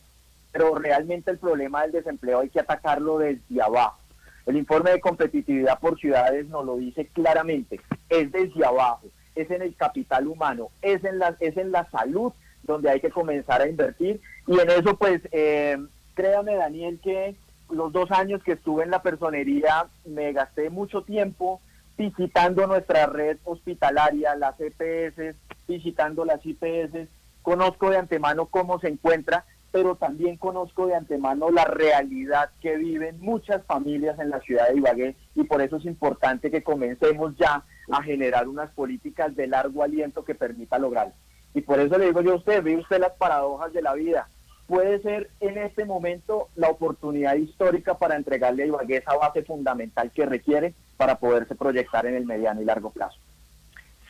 [0.50, 3.98] pero realmente el problema del desempleo hay que atacarlo desde abajo.
[4.46, 7.78] El informe de competitividad por ciudades nos lo dice claramente,
[8.08, 12.32] es desde abajo, es en el capital humano, es en la, es en la salud
[12.62, 14.20] donde hay que comenzar a invertir.
[14.46, 15.78] Y en eso pues eh,
[16.14, 17.36] créame Daniel que
[17.70, 21.60] los dos años que estuve en la personería me gasté mucho tiempo
[21.96, 25.36] visitando nuestra red hospitalaria, las EPS,
[25.68, 27.08] visitando las IPS,
[27.42, 33.20] conozco de antemano cómo se encuentra pero también conozco de antemano la realidad que viven
[33.20, 37.64] muchas familias en la ciudad de Ibagué y por eso es importante que comencemos ya
[37.90, 41.14] a generar unas políticas de largo aliento que permita lograrlo.
[41.54, 44.28] Y por eso le digo yo a usted, ve usted las paradojas de la vida.
[44.70, 50.12] Puede ser en este momento la oportunidad histórica para entregarle a Ibagué esa base fundamental
[50.12, 53.18] que requiere para poderse proyectar en el mediano y largo plazo.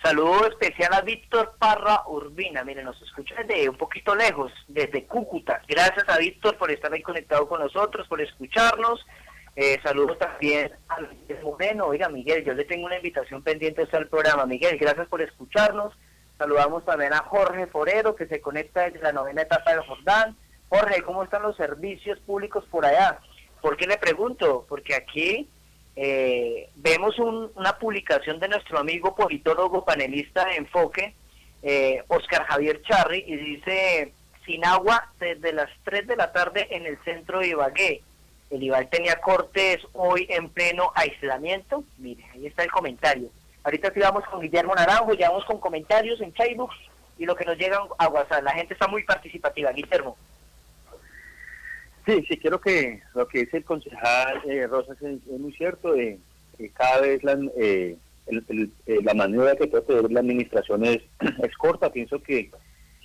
[0.03, 2.63] Saludo especial a Víctor Parra Urbina.
[2.63, 5.63] Miren, nos escucha desde un poquito lejos, desde Cúcuta.
[5.67, 9.07] Gracias a Víctor por estar ahí conectado con nosotros, por escucharnos.
[9.57, 11.87] Eh, saludos también a Miguel Moreno.
[11.87, 14.45] Oiga, Miguel, yo le tengo una invitación pendiente al programa.
[14.45, 15.95] Miguel, gracias por escucharnos.
[16.37, 20.37] Saludamos también a Jorge Forero, que se conecta desde la novena etapa del Jordán.
[20.71, 23.19] Jorge, ¿cómo están los servicios públicos por allá?
[23.61, 24.65] ¿Por qué le pregunto?
[24.69, 25.49] Porque aquí
[25.97, 31.15] eh, vemos una publicación de nuestro amigo politólogo panelista de Enfoque,
[31.65, 34.15] eh, Oscar Javier Charri, y dice,
[34.47, 38.03] sin agua desde las 3 de la tarde en el centro de Ibagué.
[38.49, 41.83] El Ibagué tenía cortes hoy en pleno aislamiento.
[41.99, 43.29] Mire, ahí está el comentario.
[43.65, 46.71] Ahorita sí vamos con Guillermo Naranjo, ya vamos con comentarios en Facebook
[47.19, 48.45] y lo que nos llega a WhatsApp.
[48.45, 50.17] La gente está muy participativa, Guillermo.
[52.07, 55.95] Sí, sí, creo que lo que dice el concejal eh, Rosas es, muy cierto.
[55.95, 56.19] Eh,
[56.75, 57.97] cada vez la, eh,
[58.27, 60.99] eh, la maniobra que puede tener la administración es,
[61.43, 61.93] es corta.
[61.93, 62.51] Pienso que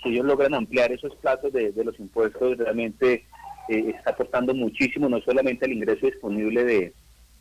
[0.02, 3.26] si ellos logran ampliar esos plazos de, los impuestos, realmente
[3.68, 6.94] está aportando muchísimo, no solamente el ingreso disponible de,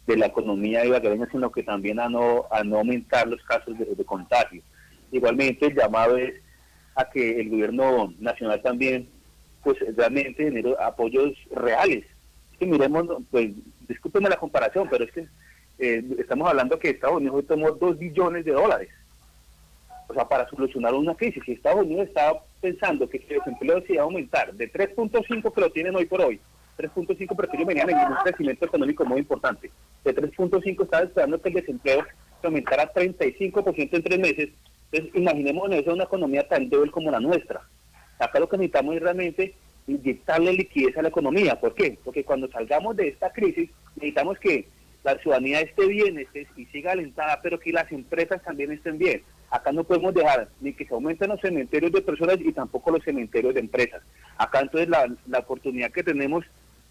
[0.06, 4.04] la economía ibaguereña, sino que también a no, a no aumentar los casos de, de
[4.04, 4.62] contagio.
[5.12, 6.34] Igualmente, el llamado es
[6.94, 9.08] a que el gobierno nacional también
[9.64, 12.04] pues realmente genero apoyos reales.
[12.58, 13.50] que miremos, pues
[13.88, 15.26] discúlpenme la comparación, pero es que
[15.78, 18.90] eh, estamos hablando que Estados Unidos tomó 2 billones de dólares.
[20.06, 21.42] O sea, para solucionar una crisis.
[21.44, 25.60] Si Estados Unidos estaba pensando que el desempleo se iba a aumentar de 3.5 que
[25.60, 26.38] lo tienen hoy por hoy,
[26.78, 29.70] 3.5 pero que ellos venían en un crecimiento económico muy importante.
[30.04, 32.04] De 3.5 estaba esperando que el desempleo
[32.40, 34.50] se aumentara a 35% en tres meses.
[34.92, 37.62] Entonces, imaginemos eso una economía tan débil como la nuestra.
[38.24, 39.54] Acá lo que necesitamos es realmente
[39.86, 41.60] inyectarle liquidez a la economía.
[41.60, 41.98] ¿Por qué?
[42.02, 44.66] Porque cuando salgamos de esta crisis necesitamos que
[45.02, 49.22] la ciudadanía esté bien esté, y siga alentada, pero que las empresas también estén bien.
[49.50, 53.04] Acá no podemos dejar ni que se aumenten los cementerios de personas y tampoco los
[53.04, 54.02] cementerios de empresas.
[54.38, 56.44] Acá entonces la, oportunidad que tenemos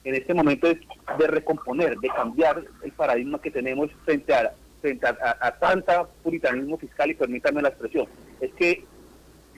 [0.03, 0.77] en este momento es
[1.17, 7.09] de recomponer, de cambiar el paradigma que tenemos frente a, frente a tanta puritanismo fiscal
[7.09, 8.05] y permítanme la expresión.
[8.39, 8.86] Es que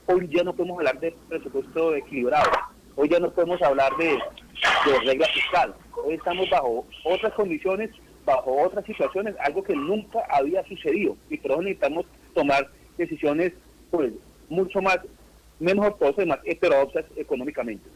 [0.06, 2.50] hoy ya no podemos hablar de presupuesto equilibrado.
[2.96, 5.74] Hoy ya no podemos hablar de, de regla fiscal.
[6.04, 7.90] Hoy estamos bajo otras condiciones,
[8.24, 11.16] bajo otras situaciones, algo que nunca había sucedido.
[11.28, 13.52] Y por eso necesitamos tomar decisiones
[13.90, 14.12] pues
[14.48, 14.98] mucho más,
[15.58, 17.88] menos ortodoxas y más heterodoxas económicamente.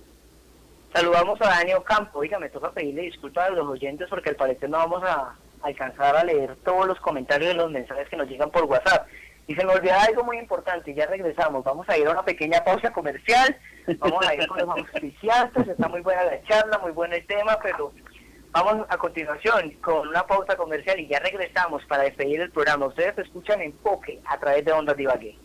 [0.93, 2.19] Saludamos a Daniel Campo.
[2.19, 6.17] Oiga, me toca pedirle disculpas a los oyentes porque al parecer no vamos a alcanzar
[6.17, 9.07] a leer todos los comentarios y los mensajes que nos llegan por WhatsApp.
[9.51, 11.65] Y se me olvida algo muy importante, ya regresamos.
[11.65, 13.57] Vamos a ir a una pequeña pausa comercial,
[13.99, 17.59] vamos a ir con los auspiciantes, está muy buena la charla, muy bueno el tema,
[17.61, 17.91] pero
[18.53, 22.87] vamos a continuación con una pausa comercial y ya regresamos para despedir el programa.
[22.87, 25.37] Ustedes escuchan Enfoque a través de Ondas Divague.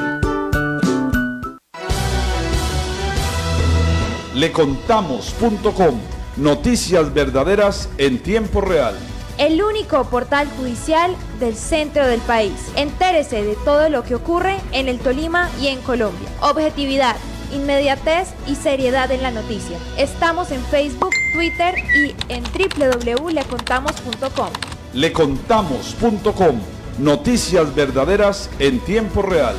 [4.34, 6.01] Lecontamos.com.
[6.36, 8.95] Noticias verdaderas en tiempo real.
[9.38, 12.53] El único portal judicial del centro del país.
[12.76, 16.28] Entérese de todo lo que ocurre en el Tolima y en Colombia.
[16.43, 17.16] Objetividad,
[17.53, 19.78] inmediatez y seriedad en la noticia.
[19.97, 24.51] Estamos en Facebook, Twitter y en www.lecontamos.com.
[24.93, 26.79] Lecontamos.com.
[27.01, 29.57] Noticias verdaderas en tiempo real.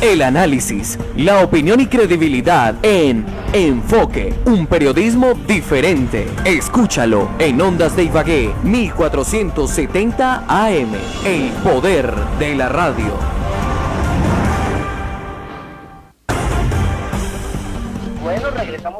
[0.00, 6.26] El análisis, la opinión y credibilidad en Enfoque, un periodismo diferente.
[6.46, 10.94] Escúchalo en Ondas de Ibagué 1470 AM.
[11.26, 13.41] El poder de la radio.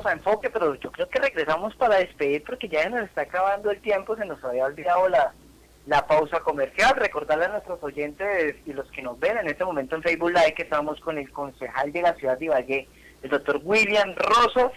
[0.07, 3.81] A Enfoque, pero yo creo que regresamos para despedir porque ya nos está acabando el
[3.81, 5.33] tiempo, se nos había olvidado la,
[5.87, 6.95] la pausa comercial.
[6.97, 10.55] Recordarle a nuestros oyentes y los que nos ven en este momento en Facebook Live
[10.55, 12.89] que estamos con el concejal de la ciudad de Ibagué,
[13.23, 14.73] el doctor William Rosos.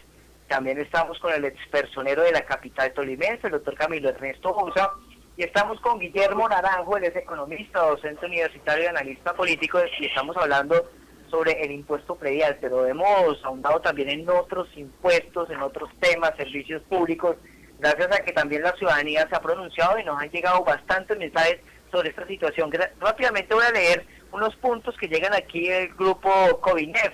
[0.47, 4.91] También estamos con el expersonero de la capital tolimense, el doctor Camilo Ernesto Bosa.
[5.37, 9.79] Y estamos con Guillermo Naranjo, él es economista, docente universitario y analista político.
[9.99, 10.89] Y estamos hablando
[11.35, 16.81] sobre el impuesto predial, pero hemos ahondado también en otros impuestos, en otros temas, servicios
[16.83, 17.35] públicos
[17.77, 21.59] gracias a que también la ciudadanía se ha pronunciado y nos han llegado bastantes mensajes
[21.91, 22.71] sobre esta situación.
[23.01, 26.31] Rápidamente voy a leer unos puntos que llegan aquí del grupo
[26.61, 27.13] COVINEF.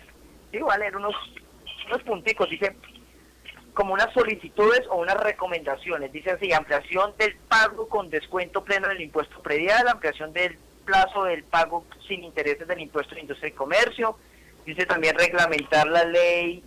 [0.51, 1.15] Sí, voy a leer unos,
[1.87, 2.47] unos punticos.
[2.47, 2.75] Dice,
[3.73, 6.11] como unas solicitudes o unas recomendaciones.
[6.11, 11.43] Dice así, ampliación del pago con descuento pleno del impuesto predial, ampliación del plazo del
[11.43, 14.17] pago sin intereses del impuesto de industria y comercio.
[14.65, 16.63] Dice también reglamentar la ley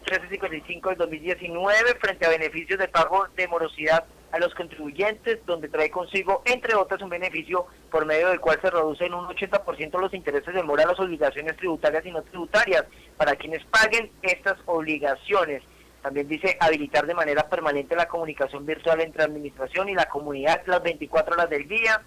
[0.00, 5.90] 1355 del 2019 frente a beneficios de pago de morosidad a los contribuyentes, donde trae
[5.90, 10.54] consigo, entre otras, un beneficio por medio del cual se reducen un 80% los intereses
[10.54, 12.84] de mora a las obligaciones tributarias y no tributarias
[13.16, 15.62] para quienes paguen estas obligaciones.
[16.02, 20.82] También dice habilitar de manera permanente la comunicación virtual entre administración y la comunidad las
[20.82, 22.00] 24 horas del día,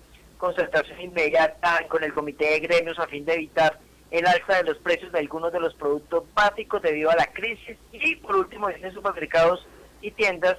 [0.43, 3.79] concertación inmediata con el comité de gremios a fin de evitar
[4.11, 7.77] el alza de los precios de algunos de los productos básicos debido a la crisis
[7.93, 9.65] y por último en supermercados
[10.01, 10.57] y tiendas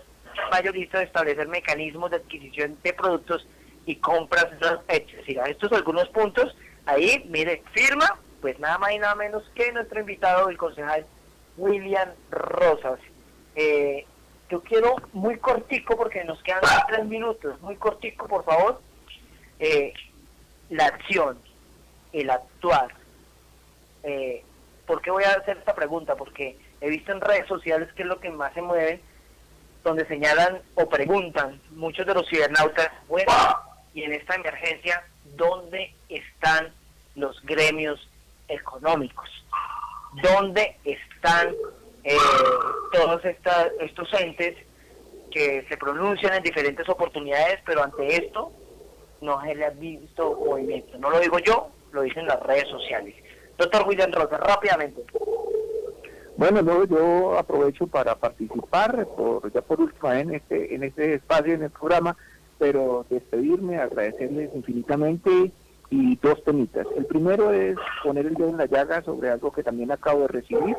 [0.50, 3.46] mayoristas establecer mecanismos de adquisición de productos
[3.84, 4.46] y compras
[4.88, 5.50] excesivas.
[5.50, 6.56] Estos son algunos puntos.
[6.86, 11.04] Ahí, mire, firma, pues nada más y nada menos que nuestro invitado, el concejal
[11.58, 13.00] William Rosas.
[13.54, 14.06] Eh,
[14.48, 18.80] yo quiero muy cortico, porque nos quedan tres minutos, muy cortico, por favor.
[19.58, 19.92] Eh,
[20.70, 21.38] la acción,
[22.12, 22.88] el actuar,
[24.06, 24.44] Eh,
[24.86, 26.14] ¿Por qué voy a hacer esta pregunta?
[26.14, 29.00] Porque he visto en redes sociales que es lo que más se mueve,
[29.82, 33.32] donde señalan o preguntan muchos de los cibernautas, bueno,
[33.94, 35.02] y en esta emergencia,
[35.36, 36.72] ¿dónde están
[37.14, 38.06] los gremios
[38.48, 39.30] económicos?
[40.22, 41.54] ¿Dónde están
[42.04, 42.16] eh,
[42.92, 44.54] todos estos entes
[45.30, 48.52] que se pronuncian en diferentes oportunidades, pero ante esto
[49.24, 50.98] no se le ha visto movimiento?
[50.98, 53.14] No lo digo yo, lo dicen las redes sociales.
[53.58, 55.02] Doctor William Rosa, rápidamente.
[56.36, 61.62] Bueno, yo aprovecho para participar, por, ya por última en este, en este espacio, en
[61.62, 62.16] el programa,
[62.58, 65.52] pero despedirme, agradecerles infinitamente
[65.90, 66.86] y dos temitas.
[66.96, 70.28] El primero es poner el dedo en la llaga sobre algo que también acabo de
[70.28, 70.76] recibir.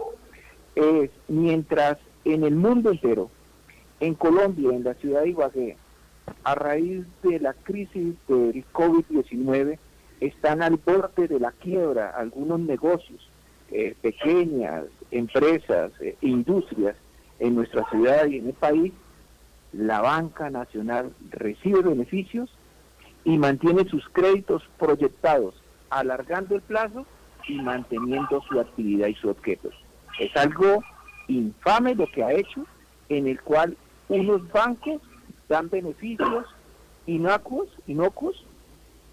[0.76, 3.30] Es mientras en el mundo entero,
[4.02, 5.78] en Colombia, en la ciudad de Ibagué,
[6.44, 9.78] a raíz de la crisis del COVID-19,
[10.20, 13.30] están al borde de la quiebra algunos negocios,
[13.72, 16.96] eh, pequeñas empresas, eh, industrias
[17.40, 18.94] en nuestra ciudad y en el país,
[19.74, 22.50] la banca nacional recibe beneficios
[23.24, 25.56] y mantiene sus créditos proyectados,
[25.90, 27.06] alargando el plazo
[27.48, 29.70] y manteniendo su actividad y su objeto.
[30.20, 30.82] Es algo
[31.28, 32.66] infame lo que ha hecho,
[33.10, 33.76] en el cual
[34.08, 35.02] unos bancos
[35.48, 36.46] dan beneficios
[37.06, 38.46] inocuos, inocuos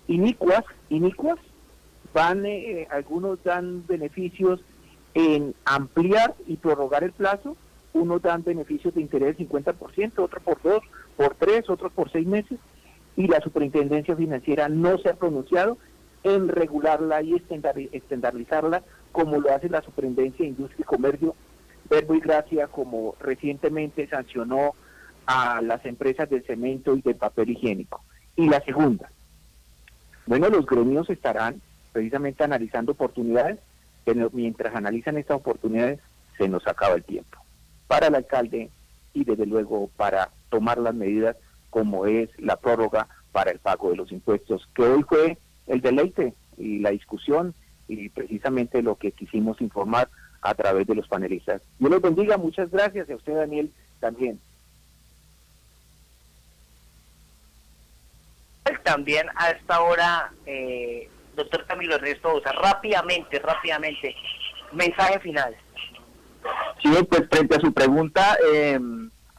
[0.09, 1.39] inicuas, inicuas,
[2.13, 4.61] van, eh, algunos dan beneficios
[5.15, 7.57] en ampliar y prorrogar el plazo,
[7.93, 10.83] unos dan beneficios de interés del 50%, otros por dos,
[11.17, 12.59] por tres, otros por seis meses,
[13.17, 15.77] y la superintendencia financiera no se ha pronunciado
[16.25, 17.35] en regularla y
[17.93, 21.35] estandarizarla como lo hace la superintendencia de industria y comercio,
[21.91, 24.75] verbo y gracia como recientemente sancionó
[25.27, 28.03] a las empresas del cemento y del papel higiénico.
[28.37, 29.11] Y la segunda,
[30.27, 31.61] bueno, los gremios estarán
[31.93, 33.59] precisamente analizando oportunidades,
[34.05, 36.01] pero mientras analizan estas oportunidades
[36.39, 37.39] se nos acaba el tiempo.
[37.87, 38.71] Para el alcalde
[39.13, 41.37] y desde luego para tomar las medidas
[41.71, 46.35] como es la prórroga para el pago de los impuestos, que hoy fue el deleite
[46.59, 47.55] y la discusión
[47.89, 50.09] y precisamente lo que quisimos informar
[50.41, 51.63] a través de los panelistas.
[51.79, 53.71] Yo les bendiga, muchas gracias a usted Daniel
[54.01, 54.39] también.
[58.83, 64.15] También a esta hora, eh, doctor Camilo Ernesto rápidamente, rápidamente,
[64.73, 65.57] mensaje final.
[66.83, 68.79] Sí, pues frente a su pregunta, eh,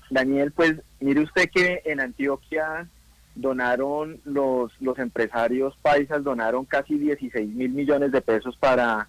[0.10, 2.88] Daniel, pues mire usted que en Antioquia
[3.36, 9.08] donaron los, los empresarios paisas, donaron casi 16 mil millones de pesos para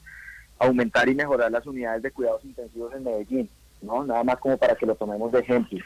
[0.58, 3.50] aumentar y mejorar las unidades de cuidados intensivos en Medellín,
[3.82, 4.04] ¿no?
[4.04, 5.78] Nada más como para que lo tomemos de ejemplo.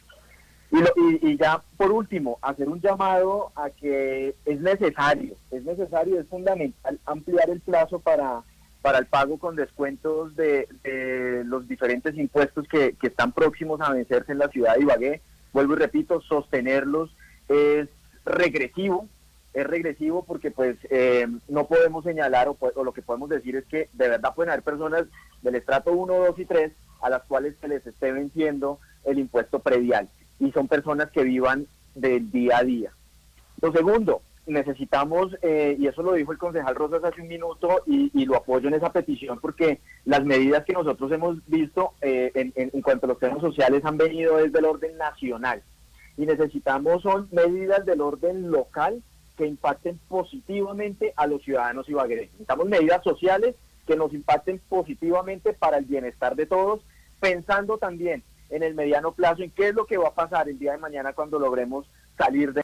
[0.70, 6.98] Y, ya por último, hacer un llamado a que es necesario, es necesario, es fundamental
[7.06, 8.42] ampliar el plazo para,
[8.82, 10.68] para el pago con descuentos de,
[11.46, 15.22] los diferentes impuestos que, están próximos a vencerse en la ciudad de Ibagué.
[15.54, 17.16] Vuelvo y repito, sostenerlos
[17.48, 17.88] es
[18.26, 19.08] regresivo,
[19.54, 23.64] es regresivo porque pues eh, no podemos señalar o, o, lo que podemos decir es
[23.64, 25.04] que de verdad pueden haber personas
[25.40, 29.60] del estrato 1, 2 y 3 a las cuales se les esté venciendo el impuesto
[29.60, 32.92] predial y son personas que vivan del día a día.
[33.60, 38.24] Lo segundo, necesitamos, eh, y eso lo dijo el concejal Rosas hace un minuto, y,
[38.24, 43.06] lo apoyo en esa petición, porque las medidas que nosotros hemos visto eh, en, cuanto
[43.06, 45.62] a los temas sociales han venido desde el orden nacional.
[46.16, 49.02] Y necesitamos son medidas del orden local
[49.36, 52.32] que impacten positivamente a los ciudadanos ibaguereños.
[52.32, 53.54] Necesitamos medidas sociales
[53.86, 56.80] que nos impacten positivamente para el bienestar de todos,
[57.20, 60.58] pensando también en el mediano plazo en qué es lo que va a pasar el
[60.58, 61.86] día de mañana cuando logremos
[62.16, 62.62] salir de...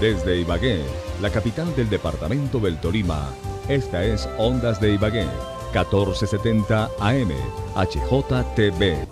[0.00, 0.82] Desde Ibagué,
[1.20, 3.34] la capital del departamento del Tolima,
[3.68, 5.26] esta es Ondas de Ibagué,
[5.74, 7.30] 1470 AM,
[7.76, 9.06] HJTV.